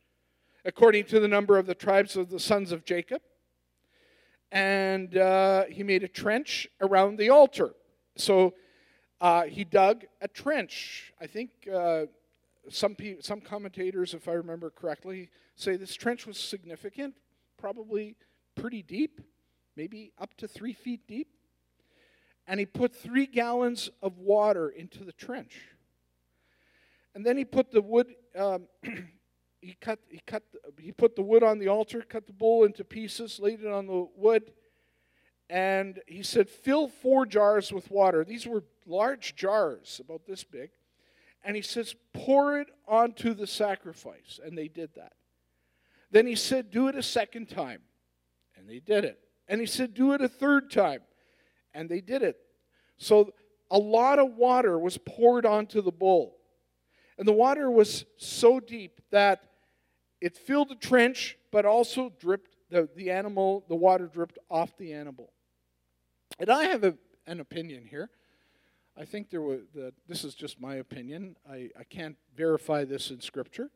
[0.65, 3.21] according to the number of the tribes of the sons of Jacob,
[4.51, 7.75] and uh, he made a trench around the altar.
[8.15, 8.55] So
[9.21, 11.13] uh, he dug a trench.
[11.21, 12.05] I think uh,
[12.69, 17.13] some, pe- some commentators, if I remember correctly, say this trench was significant,
[17.57, 18.15] probably
[18.55, 19.21] pretty deep,
[19.75, 21.27] maybe up to three feet deep.
[22.47, 25.76] And he put three gallons of water into the trench.
[27.17, 28.67] And then he put the wood, um,
[29.59, 30.43] he cut, he cut,
[30.79, 33.87] he put the wood on the altar, cut the bull into pieces, laid it on
[33.87, 34.51] the wood,
[35.49, 40.69] and he said, "Fill four jars with water." These were large jars, about this big,
[41.43, 45.13] and he says, "Pour it onto the sacrifice," and they did that.
[46.11, 47.81] Then he said, "Do it a second time,"
[48.55, 49.19] and they did it.
[49.47, 51.01] And he said, "Do it a third time,"
[51.73, 52.37] and they did it.
[52.97, 53.33] So
[53.71, 56.37] a lot of water was poured onto the bull.
[57.17, 59.41] And the water was so deep that
[60.21, 64.93] it filled the trench, but also dripped the, the animal, the water dripped off the
[64.93, 65.31] animal.
[66.39, 66.95] And I have a,
[67.25, 68.09] an opinion here.
[68.99, 71.35] I think there was, the, this is just my opinion.
[71.49, 73.69] I, I can't verify this in Scripture.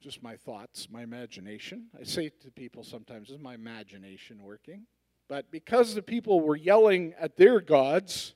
[0.00, 1.86] Just my thoughts, my imagination.
[1.98, 4.82] I say to people sometimes, is my imagination working?
[5.28, 8.34] But because the people were yelling at their gods,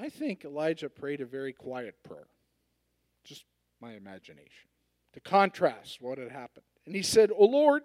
[0.00, 2.28] I think Elijah prayed a very quiet prayer.
[3.24, 3.44] Just
[3.80, 4.68] my imagination.
[5.12, 6.64] To contrast what had happened.
[6.86, 7.82] And he said, O Lord,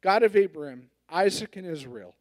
[0.00, 2.14] God of Abraham, Isaac, and Israel,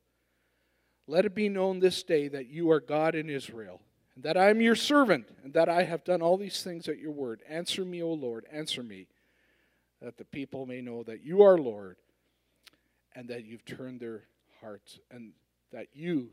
[1.07, 3.81] let it be known this day that you are God in Israel,
[4.15, 6.99] and that I am your servant, and that I have done all these things at
[6.99, 7.41] your word.
[7.47, 9.07] Answer me, O Lord, answer me,
[10.01, 11.97] that the people may know that you are Lord,
[13.15, 14.23] and that you've turned their
[14.59, 15.31] hearts, and
[15.71, 16.29] that you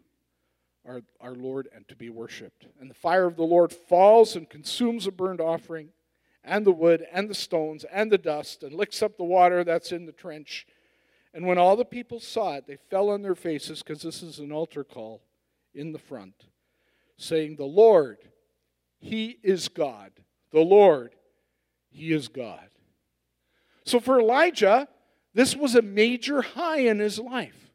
[0.87, 2.66] are our Lord and to be worshipped.
[2.81, 5.91] And the fire of the Lord falls and consumes the burnt offering,
[6.43, 9.93] and the wood, and the stones, and the dust, and licks up the water that's
[9.93, 10.66] in the trench.
[11.35, 14.39] And when all the people saw it, they fell on their faces, because this is
[14.39, 15.22] an altar call
[15.74, 16.47] in the front,
[17.18, 18.18] saying, The Lord,
[18.99, 20.12] He is God.
[20.51, 21.14] The Lord,
[21.91, 22.70] He is God.
[23.85, 24.89] So for Elijah,
[25.35, 27.69] this was a major high in his life.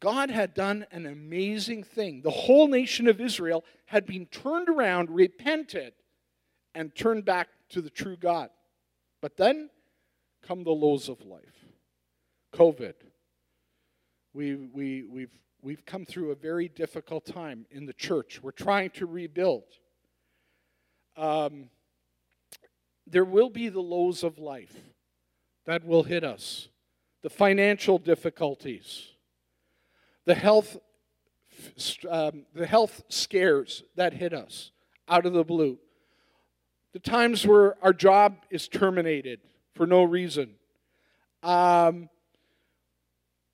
[0.00, 2.22] God had done an amazing thing.
[2.22, 5.94] The whole nation of Israel had been turned around, repented,
[6.74, 8.50] and turned back to the true God.
[9.22, 9.70] But then
[10.42, 11.64] come the lows of life.
[12.52, 12.94] COVID.
[14.34, 18.40] We, we, we've, we've come through a very difficult time in the church.
[18.42, 19.64] We're trying to rebuild.
[21.16, 21.70] Um,
[23.06, 24.74] there will be the lows of life
[25.64, 26.68] that will hit us,
[27.22, 29.15] the financial difficulties,
[30.26, 30.76] the health,
[32.08, 34.72] um, the health scares that hit us
[35.08, 35.78] out of the blue,
[36.92, 39.40] the times where our job is terminated
[39.74, 40.56] for no reason.
[41.42, 42.10] Um,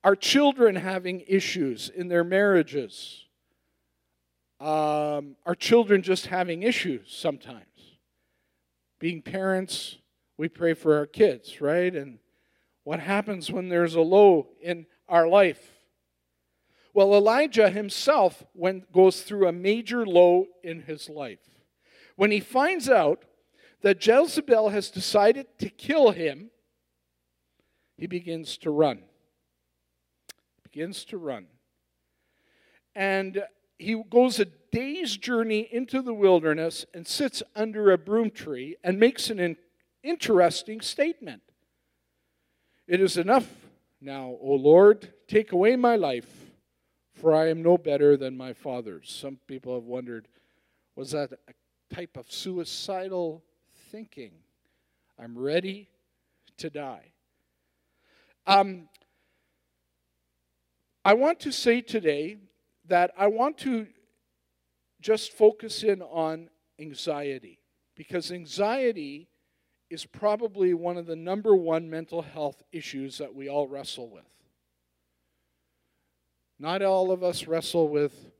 [0.03, 3.25] our children having issues in their marriages.
[4.59, 7.63] Um, our children just having issues sometimes.
[8.99, 9.97] Being parents,
[10.37, 11.93] we pray for our kids, right?
[11.93, 12.19] And
[12.83, 15.72] what happens when there's a low in our life?
[16.93, 21.39] Well, Elijah himself went, goes through a major low in his life.
[22.15, 23.25] When he finds out
[23.81, 26.51] that Jezebel has decided to kill him,
[27.97, 29.03] he begins to run
[30.73, 31.45] begins to run.
[32.95, 33.43] And
[33.77, 38.99] he goes a day's journey into the wilderness and sits under a broom tree and
[38.99, 39.55] makes an
[40.01, 41.43] interesting statement.
[42.87, 43.47] It is enough
[44.01, 46.42] now, O Lord, take away my life,
[47.23, 49.09] for I am no better than my fathers.
[49.09, 50.27] Some people have wondered
[50.97, 53.41] was that a type of suicidal
[53.91, 54.33] thinking?
[55.17, 55.87] I'm ready
[56.57, 57.13] to die.
[58.45, 58.89] Um,
[61.05, 62.39] I want to say today
[62.89, 63.87] that I want to
[64.99, 67.59] just focus in on anxiety
[67.95, 69.29] because anxiety
[69.89, 74.25] is probably one of the number one mental health issues that we all wrestle with.
[76.63, 78.31] Not all of us wrestle with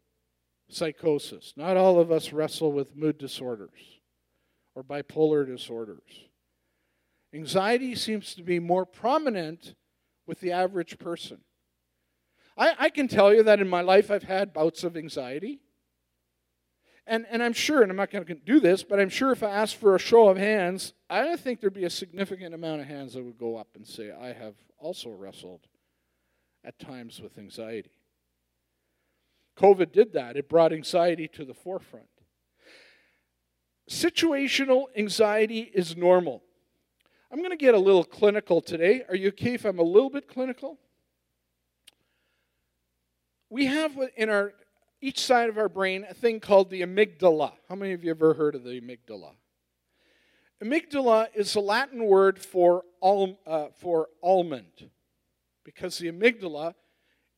[0.69, 1.51] psychosis.
[1.57, 3.99] Not all of us wrestle with mood disorders
[4.75, 6.29] or bipolar disorders.
[7.33, 9.75] Anxiety seems to be more prominent
[10.25, 11.39] with the average person.
[12.57, 15.59] I, I can tell you that in my life I've had bouts of anxiety.
[17.05, 19.43] And, and I'm sure, and I'm not going to do this, but I'm sure if
[19.43, 22.79] I asked for a show of hands, I don't think there'd be a significant amount
[22.79, 25.67] of hands that would go up and say, I have also wrestled
[26.63, 27.91] at times with anxiety.
[29.57, 32.07] COVID did that, it brought anxiety to the forefront.
[33.89, 36.41] Situational anxiety is normal.
[37.31, 39.03] I'm going to get a little clinical today.
[39.09, 40.77] Are you okay if I'm a little bit clinical?
[43.53, 44.51] we have in our
[44.99, 47.51] each side of our brain a thing called the amygdala.
[47.69, 49.33] How many of you ever heard of the amygdala?
[50.63, 54.89] Amygdala is a Latin word for, al, uh, for almond,
[55.63, 56.73] because the amygdala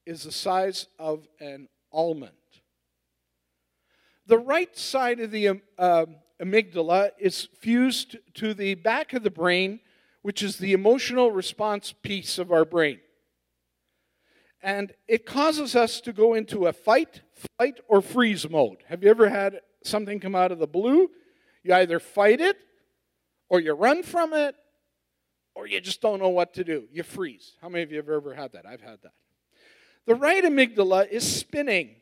[0.06, 2.32] is the size of an almond.
[4.28, 6.06] The right side of the uh,
[6.42, 9.80] amygdala is fused to the back of the brain,
[10.22, 13.00] which is the emotional response piece of our brain
[14.66, 18.78] and it causes us to go into a fight, flight, or freeze mode.
[18.88, 21.08] Have you ever had something come out of the blue?
[21.64, 22.58] You either fight it,
[23.48, 24.56] or you run from it,
[25.54, 26.88] or you just don't know what to do.
[26.92, 27.54] You freeze.
[27.62, 28.66] How many of you have ever had that?
[28.66, 29.14] I've had that.
[30.06, 31.96] The right amygdala is spinning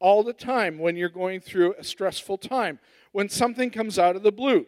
[0.00, 2.78] all the time when you're going through a stressful time,
[3.12, 4.66] when something comes out of the blue.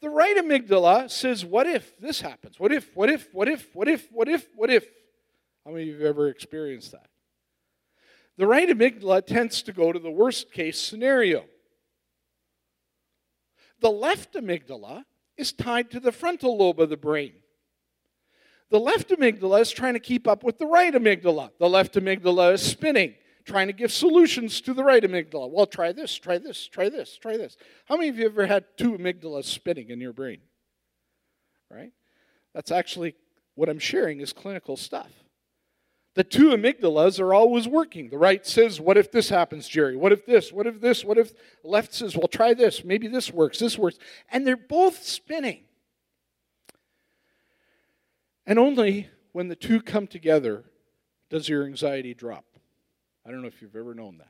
[0.00, 2.58] The right amygdala says, What if this happens?
[2.58, 4.84] What if, what if, what if, what if, what if, what if?
[5.64, 7.08] How many of you have ever experienced that?
[8.36, 11.44] The right amygdala tends to go to the worst case scenario.
[13.80, 15.04] The left amygdala
[15.36, 17.34] is tied to the frontal lobe of the brain.
[18.70, 21.50] The left amygdala is trying to keep up with the right amygdala.
[21.58, 25.50] The left amygdala is spinning, trying to give solutions to the right amygdala.
[25.50, 27.56] Well, try this, try this, try this, try this.
[27.86, 30.38] How many of you ever had two amygdalas spinning in your brain?
[31.70, 31.92] Right?
[32.54, 33.14] That's actually
[33.54, 35.10] what I'm sharing is clinical stuff.
[36.14, 38.08] The two amygdalas are always working.
[38.08, 39.96] The right says, What if this happens, Jerry?
[39.96, 40.52] What if this?
[40.52, 41.04] What if this?
[41.04, 41.32] What if
[41.64, 42.84] left says, Well, try this.
[42.84, 43.58] Maybe this works.
[43.58, 43.98] This works.
[44.30, 45.64] And they're both spinning.
[48.46, 50.64] And only when the two come together
[51.30, 52.44] does your anxiety drop.
[53.26, 54.28] I don't know if you've ever known that.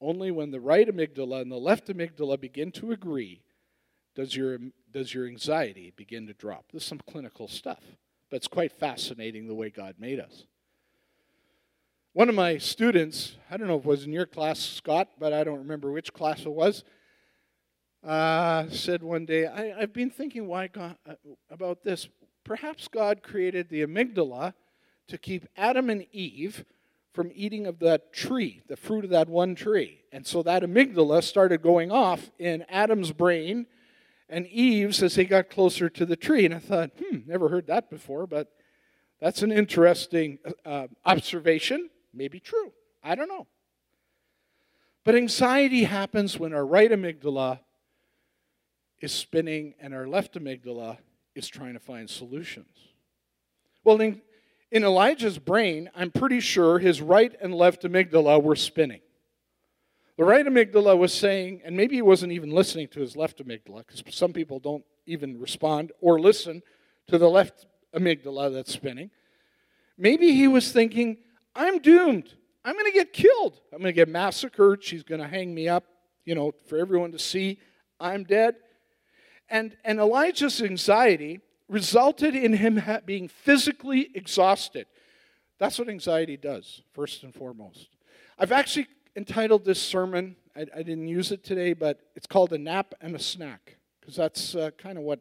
[0.00, 3.42] Only when the right amygdala and the left amygdala begin to agree
[4.14, 4.58] does your,
[4.92, 6.66] does your anxiety begin to drop.
[6.72, 7.82] This is some clinical stuff,
[8.30, 10.44] but it's quite fascinating the way God made us.
[12.12, 15.32] One of my students, I don't know if it was in your class, Scott, but
[15.32, 16.82] I don't remember which class it was,
[18.02, 21.14] uh, said one day, I, have been thinking why God, uh,
[21.50, 22.08] about this.
[22.46, 24.54] Perhaps God created the amygdala
[25.08, 26.64] to keep Adam and Eve
[27.12, 30.02] from eating of that tree, the fruit of that one tree.
[30.12, 33.66] And so that amygdala started going off in Adam's brain
[34.28, 36.44] and Eve's as they got closer to the tree.
[36.44, 38.52] And I thought, hmm, never heard that before, but
[39.20, 41.90] that's an interesting uh, observation.
[42.14, 42.72] Maybe true.
[43.02, 43.48] I don't know.
[45.02, 47.58] But anxiety happens when our right amygdala
[49.00, 50.98] is spinning and our left amygdala
[51.36, 52.68] is trying to find solutions.
[53.84, 54.20] Well, in,
[54.70, 59.00] in Elijah's brain, I'm pretty sure his right and left amygdala were spinning.
[60.16, 63.86] The right amygdala was saying, and maybe he wasn't even listening to his left amygdala,
[63.86, 66.62] because some people don't even respond or listen
[67.08, 69.10] to the left amygdala that's spinning.
[69.98, 71.18] Maybe he was thinking,
[71.54, 72.34] I'm doomed.
[72.64, 73.60] I'm going to get killed.
[73.72, 74.82] I'm going to get massacred.
[74.82, 75.84] She's going to hang me up,
[76.24, 77.60] you know, for everyone to see.
[78.00, 78.56] I'm dead.
[79.48, 84.86] And, and Elijah's anxiety resulted in him ha- being physically exhausted.
[85.58, 87.88] That's what anxiety does, first and foremost.
[88.38, 92.58] I've actually entitled this sermon, I, I didn't use it today, but it's called A
[92.58, 95.20] Nap and a Snack, because that's uh, kind of what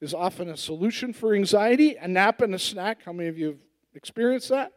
[0.00, 3.04] is often a solution for anxiety a nap and a snack.
[3.04, 3.60] How many of you have
[3.94, 4.72] experienced that?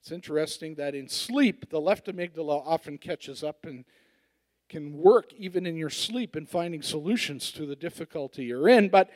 [0.00, 3.84] It's interesting that in sleep, the left amygdala often catches up and
[4.72, 8.88] can work even in your sleep in finding solutions to the difficulty you're in.
[8.88, 9.10] But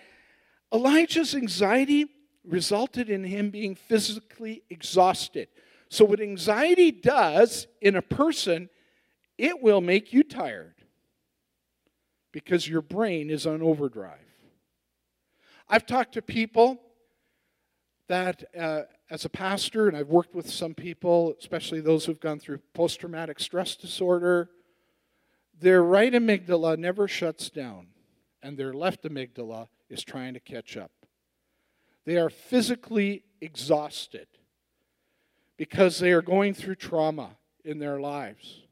[0.70, 2.11] Elijah's anxiety
[2.44, 5.48] resulted in him being physically exhausted.
[5.88, 8.68] So, what anxiety does in a person,
[9.38, 10.74] it will make you tired
[12.32, 14.18] because your brain is on overdrive.
[15.70, 16.82] I've talked to people
[18.09, 22.40] that, uh, as a pastor, and I've worked with some people, especially those who've gone
[22.40, 24.50] through post traumatic stress disorder,
[25.61, 27.88] their right amygdala never shuts down,
[28.42, 30.90] and their left amygdala is trying to catch up.
[32.04, 34.26] They are physically exhausted
[35.57, 37.30] because they are going through trauma
[37.64, 38.62] in their lives.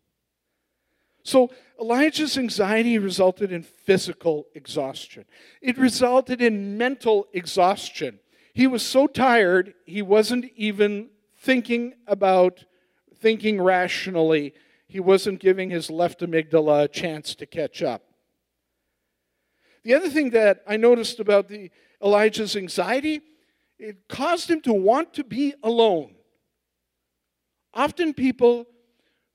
[1.22, 5.24] So Elijah's anxiety resulted in physical exhaustion.
[5.62, 8.20] It resulted in mental exhaustion.
[8.52, 11.08] He was so tired, he wasn't even
[11.38, 12.64] thinking about
[13.16, 14.52] thinking rationally
[14.94, 18.04] he wasn't giving his left amygdala a chance to catch up.
[19.82, 23.20] The other thing that I noticed about the Elijah's anxiety,
[23.76, 26.14] it caused him to want to be alone.
[27.74, 28.66] Often people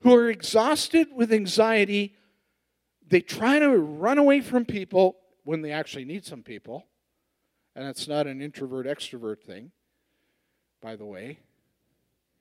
[0.00, 2.14] who are exhausted with anxiety,
[3.06, 6.86] they try to run away from people when they actually need some people.
[7.76, 9.72] And it's not an introvert extrovert thing,
[10.80, 11.40] by the way.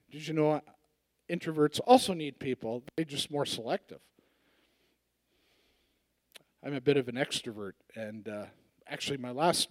[0.09, 0.61] Did you know
[1.29, 3.99] introverts also need people, they're just more selective.
[6.63, 8.45] I'm a bit of an extrovert, and uh,
[8.87, 9.69] actually, my last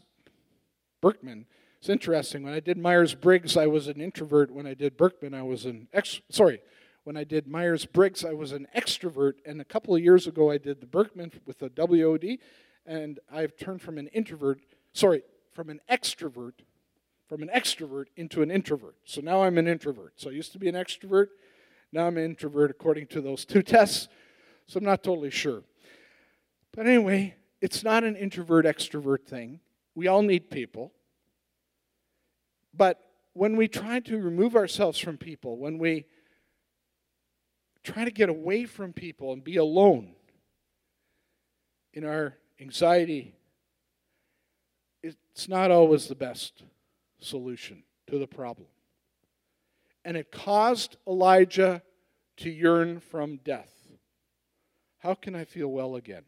[1.03, 1.45] Birkman.
[1.79, 2.43] it's interesting.
[2.43, 4.51] When I did Myers Briggs, I was an introvert.
[4.51, 6.21] When I did Birkman, I was an ex.
[6.31, 6.61] Sorry,
[7.05, 9.35] when I did Myers Briggs, I was an extrovert.
[9.45, 12.39] And a couple of years ago, I did the Birkman with the WOD,
[12.87, 14.61] and I've turned from an introvert,
[14.93, 16.53] sorry, from an extrovert,
[17.29, 18.97] from an extrovert into an introvert.
[19.05, 20.15] So now I'm an introvert.
[20.17, 21.29] So I used to be an extrovert.
[21.93, 24.09] Now I'm an introvert according to those two tests,
[24.67, 25.63] so I'm not totally sure.
[26.73, 29.61] But anyway, it's not an introvert extrovert thing.
[29.95, 30.93] We all need people.
[32.75, 33.01] But
[33.33, 36.07] when we try to remove ourselves from people, when we
[37.83, 40.13] try to get away from people and be alone
[41.95, 43.35] in our anxiety,
[45.03, 46.63] it's not always the best
[47.21, 48.67] solution to the problem.
[50.05, 51.83] And it caused Elijah
[52.39, 53.73] to yearn from death.
[54.99, 56.25] How can I feel well again?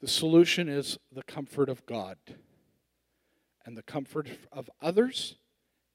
[0.00, 2.18] The solution is the comfort of God
[3.66, 5.36] and the comfort of others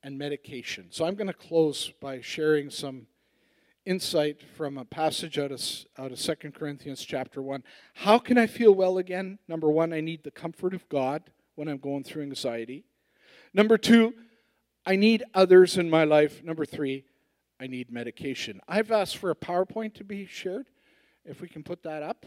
[0.03, 0.87] and medication.
[0.89, 3.07] So I'm going to close by sharing some
[3.85, 5.61] insight from a passage out of,
[5.97, 7.63] out of 2 Corinthians chapter 1.
[7.95, 9.39] How can I feel well again?
[9.47, 11.23] Number one, I need the comfort of God
[11.55, 12.85] when I'm going through anxiety.
[13.53, 14.13] Number two,
[14.85, 16.43] I need others in my life.
[16.43, 17.05] Number three,
[17.59, 18.59] I need medication.
[18.67, 20.67] I've asked for a PowerPoint to be shared.
[21.25, 22.25] If we can put that up.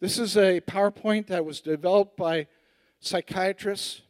[0.00, 2.46] This is a PowerPoint that was developed by
[3.00, 4.00] psychiatrists,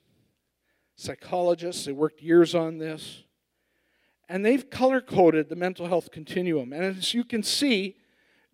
[0.94, 1.84] psychologists.
[1.84, 3.24] They worked years on this.
[4.28, 6.72] And they've color coded the mental health continuum.
[6.72, 7.96] And as you can see,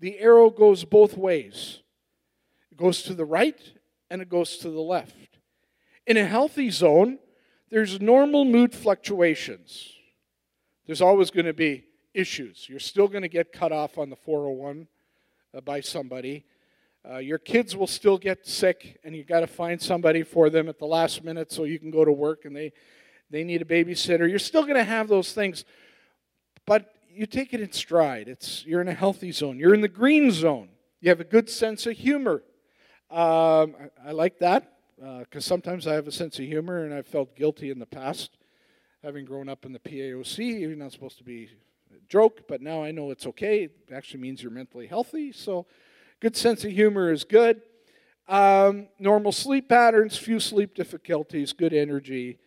[0.01, 1.81] the arrow goes both ways
[2.71, 3.61] it goes to the right
[4.11, 5.39] and it goes to the left.
[6.07, 7.19] In a healthy zone,
[7.71, 9.93] there's normal mood fluctuations.
[10.87, 12.67] There's always going to be issues.
[12.69, 14.89] You're still going to get cut off on the 401
[15.55, 16.45] uh, by somebody.
[17.09, 20.69] Uh, your kids will still get sick, and you got to find somebody for them
[20.69, 22.73] at the last minute so you can go to work and they,
[23.31, 24.29] they need a babysitter.
[24.29, 25.65] You're still going to have those things,
[26.67, 28.29] but you take it in stride.
[28.29, 30.71] It's, you're in a healthy zone, you're in the green zone.
[31.01, 32.43] You have a good sense of humor.
[33.09, 36.93] Um, I, I like that because uh, sometimes I have a sense of humor, and
[36.93, 38.37] I've felt guilty in the past,
[39.03, 40.61] having grown up in the PAOC.
[40.61, 41.49] You're not supposed to be
[41.93, 43.65] a joke, but now I know it's okay.
[43.65, 45.31] It actually means you're mentally healthy.
[45.33, 45.67] So,
[46.21, 47.63] good sense of humor is good.
[48.27, 52.39] Um, normal sleep patterns, few sleep difficulties, good energy,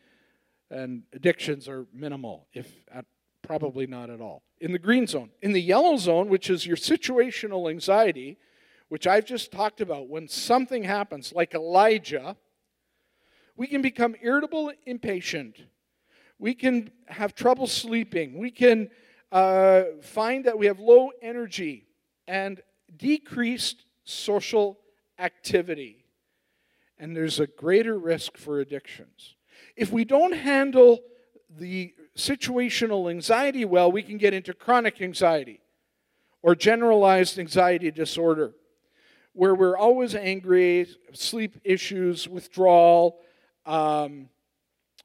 [0.69, 3.05] and addictions are minimal, if at,
[3.41, 4.43] probably not at all.
[4.59, 8.37] In the green zone, in the yellow zone, which is your situational anxiety
[8.91, 12.35] which I've just talked about, when something happens, like Elijah,
[13.55, 15.55] we can become irritable, impatient.
[16.39, 18.37] We can have trouble sleeping.
[18.37, 18.89] We can
[19.31, 21.85] uh, find that we have low energy
[22.27, 22.61] and
[22.97, 24.77] decreased social
[25.17, 26.03] activity.
[26.99, 29.35] And there's a greater risk for addictions.
[29.77, 30.99] If we don't handle
[31.49, 35.61] the situational anxiety well, we can get into chronic anxiety
[36.41, 38.51] or generalized anxiety disorder
[39.33, 43.19] where we're always angry, sleep issues, withdrawal,
[43.65, 44.29] um,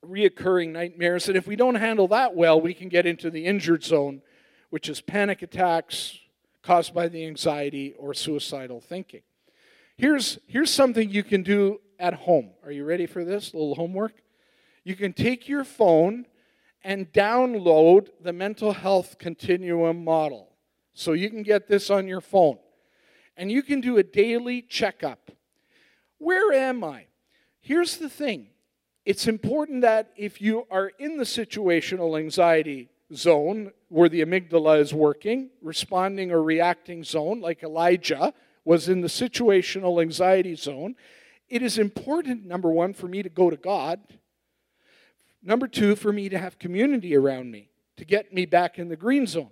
[0.04, 1.28] reoccurring nightmares.
[1.28, 4.22] And if we don't handle that well, we can get into the injured zone,
[4.70, 6.18] which is panic attacks
[6.62, 9.22] caused by the anxiety or suicidal thinking.
[9.96, 12.50] Here's, here's something you can do at home.
[12.64, 13.52] Are you ready for this?
[13.52, 14.14] A little homework?
[14.84, 16.26] You can take your phone
[16.84, 20.50] and download the mental health continuum model.
[20.94, 22.58] So you can get this on your phone
[23.36, 25.30] and you can do a daily checkup.
[26.18, 27.06] Where am I?
[27.60, 28.48] Here's the thing
[29.04, 34.92] it's important that if you are in the situational anxiety zone where the amygdala is
[34.92, 38.34] working, responding or reacting zone, like Elijah
[38.64, 40.96] was in the situational anxiety zone,
[41.48, 44.00] it is important, number one, for me to go to God.
[45.40, 48.96] Number two, for me to have community around me to get me back in the
[48.96, 49.50] green zone.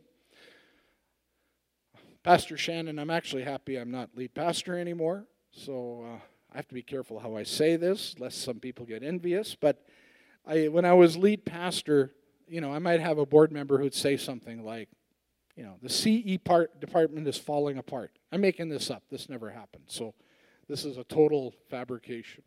[2.24, 5.26] Pastor Shannon, I'm actually happy I'm not lead pastor anymore.
[5.52, 6.18] So uh,
[6.50, 9.54] I have to be careful how I say this, lest some people get envious.
[9.54, 9.84] But
[10.46, 12.12] I, when I was lead pastor,
[12.48, 14.88] you know, I might have a board member who'd say something like,
[15.54, 18.10] you know, the CE part department is falling apart.
[18.32, 19.02] I'm making this up.
[19.10, 19.84] This never happened.
[19.88, 20.14] So
[20.66, 22.42] this is a total fabrication.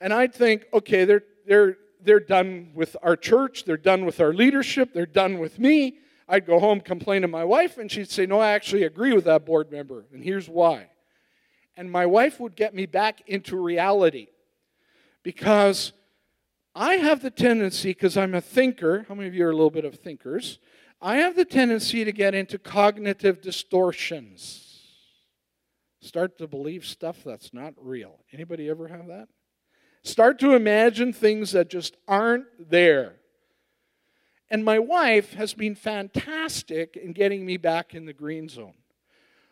[0.00, 4.32] And I'd think, okay, they're they're they're done with our church, they're done with our
[4.32, 5.98] leadership, they're done with me.
[6.28, 9.24] I'd go home, complain to my wife, and she'd say, No, I actually agree with
[9.24, 10.88] that board member, and here's why.
[11.76, 14.26] And my wife would get me back into reality
[15.22, 15.92] because
[16.74, 19.70] I have the tendency, because I'm a thinker, how many of you are a little
[19.70, 20.58] bit of thinkers?
[21.00, 24.82] I have the tendency to get into cognitive distortions.
[26.00, 28.18] Start to believe stuff that's not real.
[28.32, 29.28] Anybody ever have that?
[30.02, 33.16] Start to imagine things that just aren't there.
[34.50, 38.74] And my wife has been fantastic in getting me back in the green zone.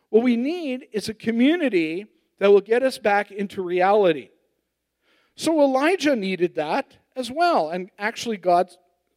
[0.09, 2.07] What we need is a community
[2.39, 4.31] that will get us back into reality.
[5.35, 7.71] So Elijah needed that as well.
[7.71, 8.71] And actually, God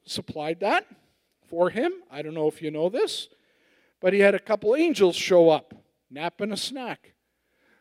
[0.06, 0.86] supplied that
[1.48, 1.94] for him.
[2.12, 3.30] I don't know if you know this,
[4.02, 5.74] but he had a couple angels show up,
[6.10, 7.14] nap and a snack.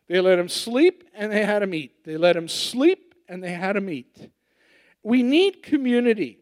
[0.08, 2.04] They let him sleep and they had him eat.
[2.04, 4.30] They let him sleep and they had him eat.
[5.02, 6.37] We need community.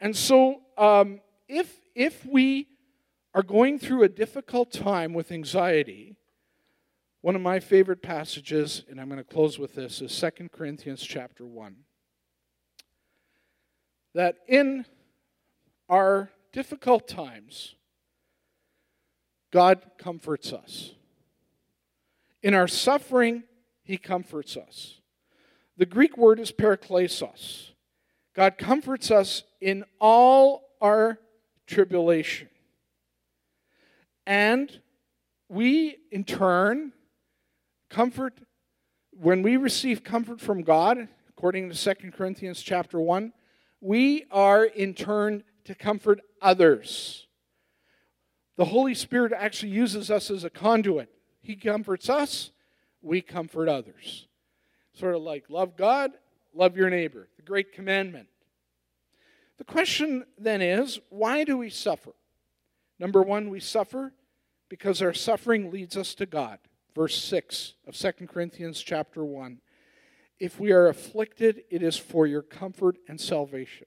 [0.00, 2.68] And so, um, if, if we
[3.34, 6.16] are going through a difficult time with anxiety,
[7.20, 11.02] one of my favorite passages, and I'm going to close with this, is 2 Corinthians
[11.02, 11.76] chapter 1.
[14.14, 14.84] that in
[15.88, 17.74] our difficult times,
[19.52, 20.92] God comforts us.
[22.42, 23.44] In our suffering,
[23.82, 25.00] He comforts us.
[25.76, 27.70] The Greek word is paraklesis.
[28.34, 31.18] God comforts us in all our
[31.66, 32.50] tribulation.
[34.26, 34.70] And
[35.48, 36.92] we, in turn,
[37.88, 38.34] comfort,
[39.10, 43.32] when we receive comfort from God, according to 2 Corinthians chapter 1,
[43.80, 47.26] we are in turn to comfort others.
[48.58, 51.08] The Holy Spirit actually uses us as a conduit.
[51.40, 52.50] He comforts us,
[53.00, 54.28] we comfort others.
[54.92, 56.12] Sort of like love God,
[56.52, 58.28] love your neighbor, the great commandment.
[59.58, 62.12] The question then is why do we suffer?
[62.98, 64.12] Number one, we suffer
[64.68, 66.58] because our suffering leads us to God.
[66.94, 69.60] Verse 6 of 2 Corinthians chapter 1.
[70.38, 73.86] If we are afflicted, it is for your comfort and salvation.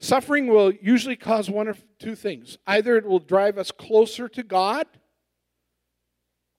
[0.00, 4.42] Suffering will usually cause one of two things either it will drive us closer to
[4.42, 4.86] God,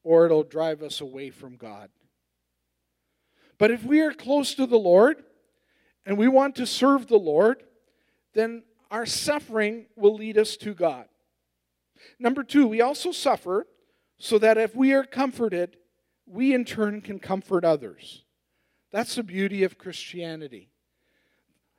[0.04, 1.90] or it'll drive us away from God.
[3.58, 5.24] But if we are close to the Lord
[6.06, 7.64] and we want to serve the Lord,
[8.36, 11.06] then our suffering will lead us to God.
[12.20, 13.66] Number two, we also suffer
[14.20, 15.78] so that if we are comforted,
[16.28, 18.24] we in turn can comfort others.
[18.92, 20.70] That's the beauty of Christianity.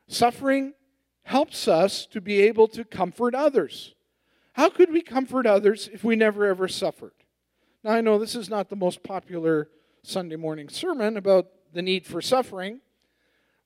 [0.09, 0.75] Suffering
[1.23, 3.95] helps us to be able to comfort others.
[4.53, 7.13] How could we comfort others if we never ever suffered?
[7.83, 9.69] Now, I know this is not the most popular
[10.03, 12.81] Sunday morning sermon about the need for suffering,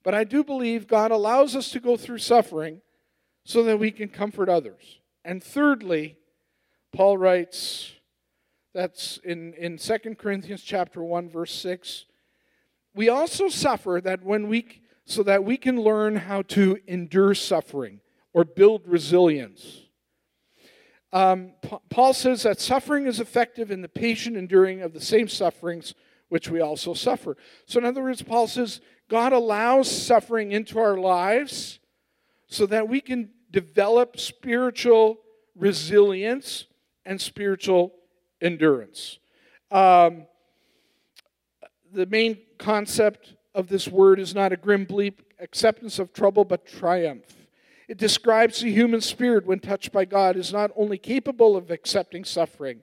[0.03, 2.81] but I do believe God allows us to go through suffering
[3.45, 5.01] so that we can comfort others.
[5.25, 6.17] And thirdly,
[6.93, 7.93] Paul writes,
[8.73, 12.07] that's in, in 2 Corinthians chapter 1, verse 6.
[12.95, 18.01] We also suffer that when we so that we can learn how to endure suffering
[18.33, 19.83] or build resilience.
[21.13, 21.55] Um,
[21.89, 25.95] Paul says that suffering is effective in the patient enduring of the same sufferings
[26.29, 27.37] which we also suffer.
[27.67, 28.81] So, in other words, Paul says
[29.11, 31.81] God allows suffering into our lives
[32.47, 35.19] so that we can develop spiritual
[35.57, 36.67] resilience
[37.05, 37.93] and spiritual
[38.41, 39.19] endurance.
[39.73, 40.27] Um,
[41.93, 46.65] the main concept of this word is not a grim, bleak acceptance of trouble, but
[46.65, 47.49] triumph.
[47.89, 52.25] It describes the human spirit, when touched by God, is not only capable of accepting
[52.25, 52.83] suffering,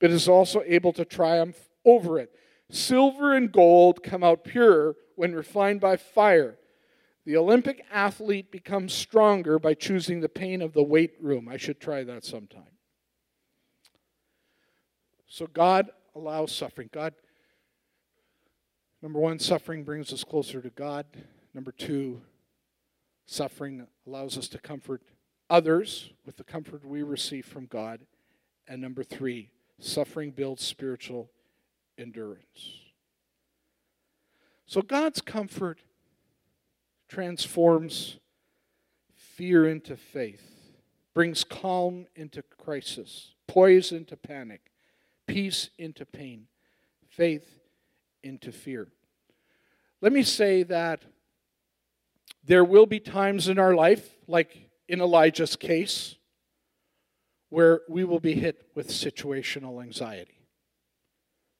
[0.00, 2.30] but is also able to triumph over it.
[2.70, 6.58] Silver and gold come out pure when refined by fire.
[7.24, 11.48] The Olympic athlete becomes stronger by choosing the pain of the weight room.
[11.48, 12.64] I should try that sometime.
[15.28, 16.90] So God allows suffering.
[16.92, 17.14] God,
[19.00, 21.06] number one, suffering brings us closer to God.
[21.54, 22.22] Number two,
[23.26, 25.02] suffering allows us to comfort
[25.48, 28.00] others with the comfort we receive from God.
[28.66, 31.30] And number three, suffering builds spiritual
[31.98, 32.91] endurance.
[34.66, 35.80] So God's comfort
[37.08, 38.18] transforms
[39.14, 40.74] fear into faith,
[41.14, 44.72] brings calm into crisis, poise into panic,
[45.26, 46.46] peace into pain,
[47.08, 47.60] faith
[48.22, 48.88] into fear.
[50.00, 51.02] Let me say that
[52.44, 56.16] there will be times in our life, like in Elijah's case,
[57.50, 60.40] where we will be hit with situational anxiety.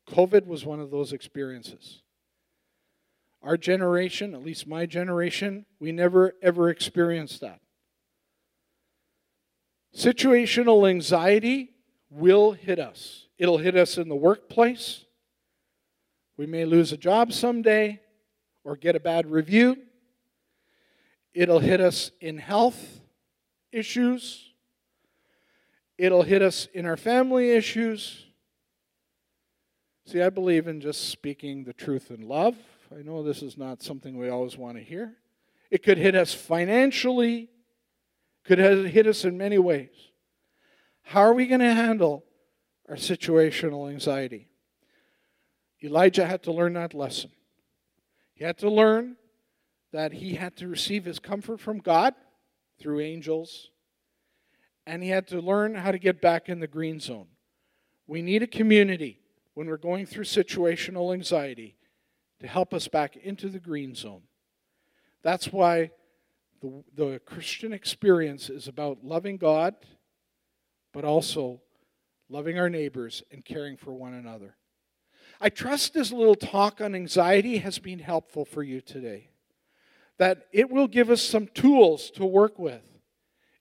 [0.09, 2.02] COVID was one of those experiences.
[3.43, 7.61] Our generation, at least my generation, we never ever experienced that.
[9.97, 11.71] Situational anxiety
[12.09, 13.27] will hit us.
[13.39, 15.05] It'll hit us in the workplace.
[16.37, 18.01] We may lose a job someday
[18.65, 19.77] or get a bad review.
[21.35, 23.01] It'll hit us in health
[23.73, 24.53] issues.
[25.99, 28.27] It'll hit us in our family issues.
[30.07, 32.57] See, I believe in just speaking the truth in love.
[32.99, 35.15] I know this is not something we always want to hear.
[35.71, 37.49] It could hit us financially,
[38.45, 40.11] could hit us in many ways.
[41.03, 42.25] How are we going to handle
[42.89, 44.49] our situational anxiety?
[45.83, 47.31] Elijah had to learn that lesson.
[48.35, 49.17] He had to learn
[49.93, 52.15] that he had to receive his comfort from God
[52.79, 53.71] through angels,
[54.87, 57.29] and he had to learn how to get back in the green zone.
[58.07, 59.21] We need a community
[59.55, 61.77] when we're going through situational anxiety
[62.43, 64.23] to help us back into the green zone.
[65.23, 65.91] That's why
[66.61, 69.75] the, the Christian experience is about loving God
[70.93, 71.63] but also
[72.29, 74.57] loving our neighbors and caring for one another.
[75.41, 79.31] I trust this little talk on anxiety has been helpful for you today.
[80.19, 82.83] that it will give us some tools to work with.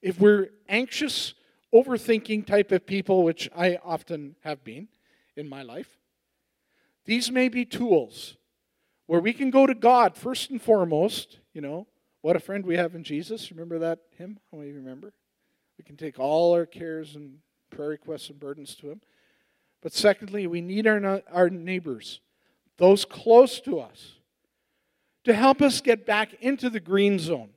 [0.02, 1.34] If we're anxious,
[1.74, 4.90] overthinking type of people, which I often have been
[5.36, 5.98] in my life,
[7.06, 8.38] these may be tools
[9.12, 11.40] where we can go to God first and foremost.
[11.54, 11.86] You know,
[12.22, 13.52] what a friend we have in Jesus.
[13.52, 14.40] Remember that hymn?
[14.50, 15.12] How many of you remember?
[15.78, 17.40] We can take all our cares and
[17.72, 19.02] prayer requests and burdens to Him.
[19.82, 22.22] But secondly, we need our, our neighbors,
[22.78, 24.14] those close to us,
[25.26, 27.50] to help us get back into the green zone.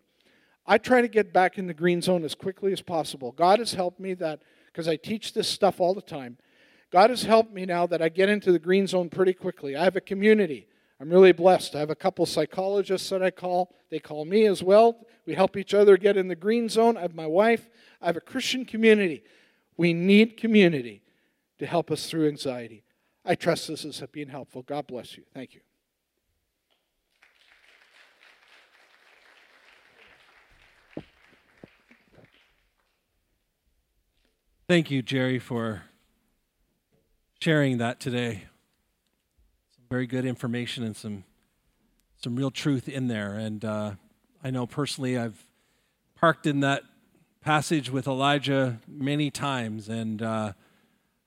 [0.66, 3.30] I try to get back in the green zone as quickly as possible.
[3.30, 4.42] God has helped me that,
[4.72, 6.36] because I teach this stuff all the time.
[6.90, 9.76] God has helped me now that I get into the green zone pretty quickly.
[9.76, 10.66] I have a community.
[11.01, 11.74] I'm really blessed.
[11.74, 13.74] I have a couple psychologists that I call.
[13.90, 15.05] They call me as well.
[15.26, 16.97] We help each other get in the green zone.
[16.97, 17.68] I have my wife.
[18.01, 19.24] I have a Christian community.
[19.76, 21.03] We need community
[21.59, 22.84] to help us through anxiety.
[23.24, 24.62] I trust this is being helpful.
[24.62, 25.24] God bless you.
[25.34, 25.61] Thank you.
[34.66, 35.82] Thank you, Jerry, for
[37.38, 38.45] sharing that today.
[39.95, 41.22] Very good information and some
[42.20, 43.34] some real truth in there.
[43.34, 43.92] And uh,
[44.42, 45.47] I know personally, I've
[46.16, 46.82] parked in that
[47.40, 50.55] passage with Elijah many times, and uh,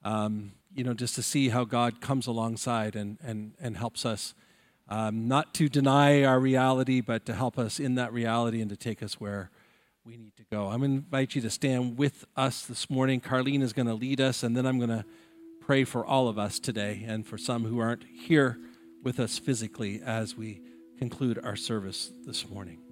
[0.03, 4.33] um, you know, just to see how God comes alongside and and and helps us.
[4.89, 8.75] Um, not to deny our reality, but to help us in that reality and to
[8.75, 9.49] take us where
[10.03, 10.67] we need to go.
[10.67, 13.21] I'm going to invite you to stand with us this morning.
[13.21, 15.05] Carlene is going to lead us, and then I'm going to
[15.67, 18.57] pray for all of us today and for some who aren't here
[19.03, 20.61] with us physically as we
[20.97, 22.86] conclude our service this morning.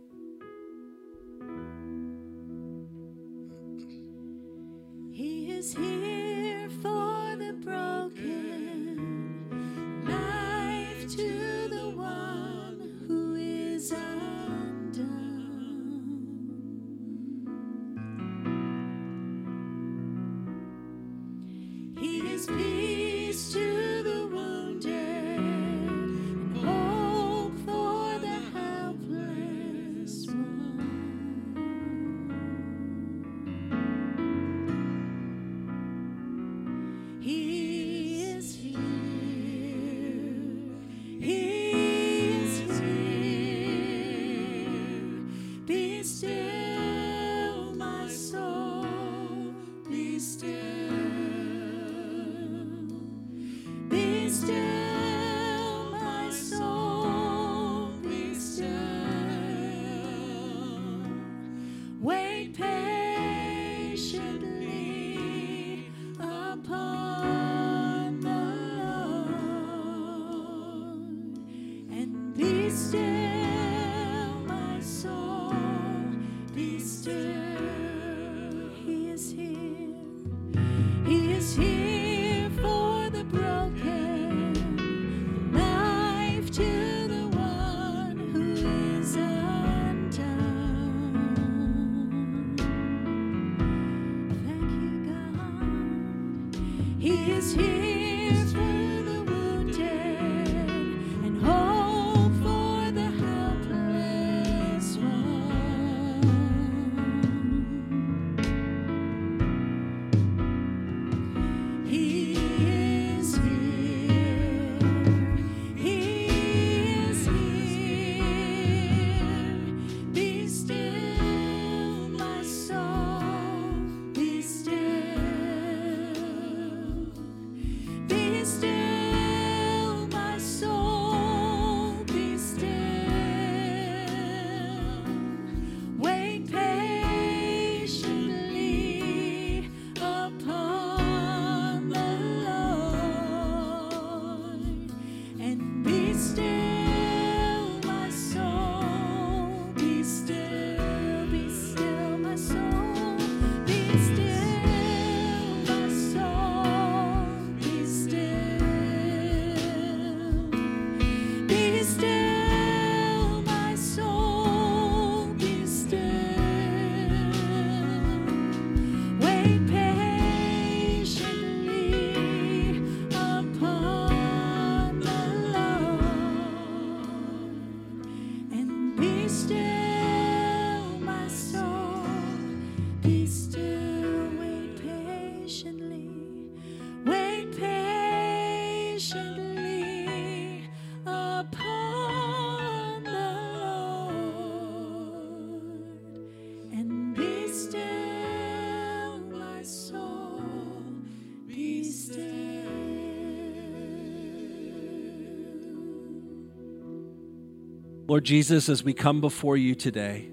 [208.15, 210.29] Lord Jesus, as we come before you today,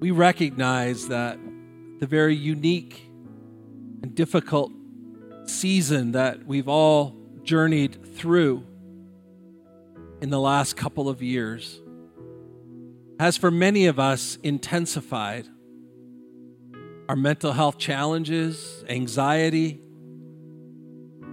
[0.00, 1.38] we recognize that
[2.00, 3.02] the very unique
[4.02, 4.72] and difficult
[5.44, 8.64] season that we've all journeyed through
[10.22, 11.82] in the last couple of years
[13.20, 15.46] has, for many of us, intensified
[17.10, 19.82] our mental health challenges, anxiety,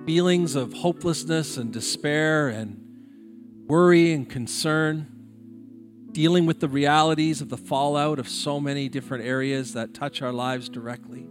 [0.06, 2.83] feelings of hopelessness and despair and
[3.68, 5.08] worry and concern,
[6.12, 10.32] dealing with the realities of the fallout of so many different areas that touch our
[10.32, 11.28] lives directly.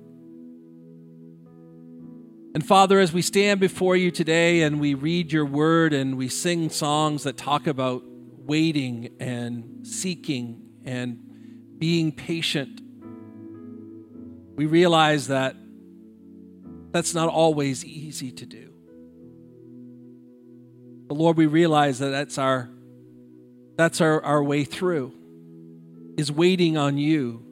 [2.54, 6.28] And Father, as we stand before you today and we read your word and we
[6.28, 11.18] sing songs that talk about waiting and seeking and
[11.78, 12.82] being patient,
[14.54, 15.56] we realize that
[16.90, 18.71] that's not always easy to do.
[21.12, 22.70] But Lord, we realize that that's our
[23.76, 25.12] that's our, our way through
[26.16, 27.44] is waiting on you.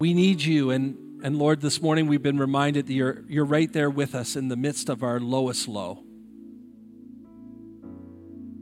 [0.00, 3.72] We need you and and Lord, this morning we've been reminded that you're you're right
[3.72, 6.02] there with us in the midst of our lowest low.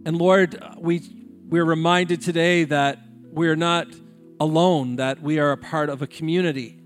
[0.04, 1.00] And Lord, we
[1.48, 2.98] we're reminded today that
[3.30, 3.86] we're not
[4.40, 6.78] alone, that we are a part of a community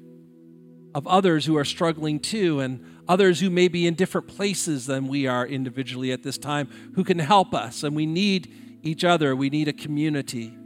[0.94, 5.08] of others who are struggling too, and others who may be in different places than
[5.08, 7.82] we are individually at this time who can help us.
[7.82, 8.52] And we need
[8.82, 10.56] each other, we need a community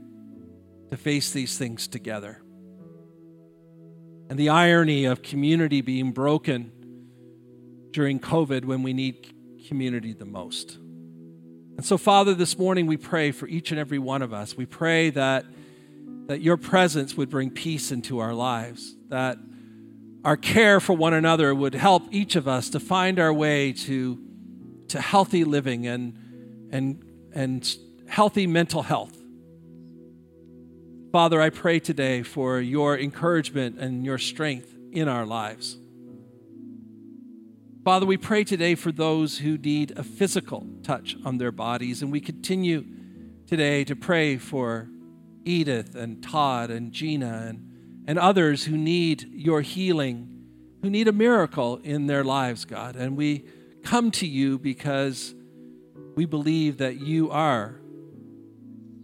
[0.91, 2.43] to face these things together.
[4.29, 6.73] And the irony of community being broken
[7.91, 9.35] during COVID when we need
[9.67, 10.79] community the most.
[11.77, 14.57] And so, Father, this morning we pray for each and every one of us.
[14.57, 15.47] We pray that,
[16.27, 19.39] that your presence would bring peace into our lives, that
[20.25, 24.19] our care for one another would help each of us to find our way to,
[24.89, 27.77] to healthy living and, and, and
[28.07, 29.17] healthy mental health.
[31.13, 35.77] Father, I pray today for your encouragement and your strength in our lives.
[37.83, 42.13] Father, we pray today for those who need a physical touch on their bodies, and
[42.13, 42.85] we continue
[43.47, 44.89] today to pray for
[45.45, 47.70] Edith and Todd and Gina and
[48.11, 50.45] and others who need your healing,
[50.83, 52.97] who need a miracle in their lives, God.
[52.97, 53.45] And we
[53.85, 55.33] come to you because
[56.17, 57.81] we believe that you are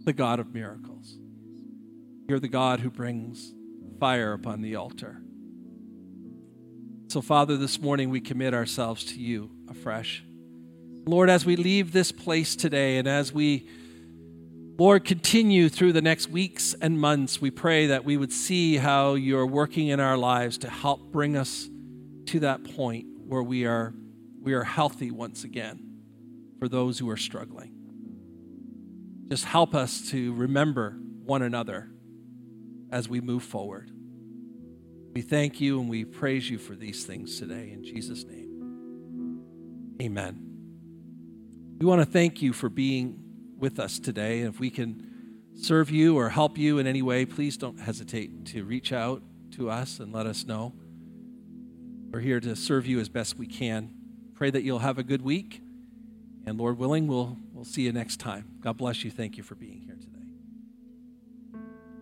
[0.03, 1.17] the God of miracles.
[2.27, 3.53] You're the God who brings
[3.97, 5.21] fire upon the altar.
[7.07, 10.21] So, Father, this morning we commit ourselves to you afresh.
[11.05, 13.69] Lord, as we leave this place today and as we
[14.79, 17.41] Lord, continue through the next weeks and months.
[17.41, 21.35] We pray that we would see how you're working in our lives to help bring
[21.35, 21.67] us
[22.27, 23.95] to that point where we are,
[24.39, 25.83] we are healthy once again
[26.59, 27.73] for those who are struggling.
[29.29, 31.89] Just help us to remember one another
[32.91, 33.91] as we move forward.
[35.15, 39.41] We thank you and we praise you for these things today in Jesus' name.
[40.03, 40.43] Amen.
[41.79, 43.26] We want to thank you for being
[43.57, 44.39] with us today.
[44.39, 48.45] And if we can serve you or help you in any way, please don't hesitate
[48.47, 49.21] to reach out
[49.51, 50.73] to us and let us know.
[52.11, 53.91] We're here to serve you as best we can.
[54.35, 55.61] Pray that you'll have a good week.
[56.45, 58.45] And Lord willing, we'll, we'll see you next time.
[58.61, 59.11] God bless you.
[59.11, 59.96] Thank you for being here.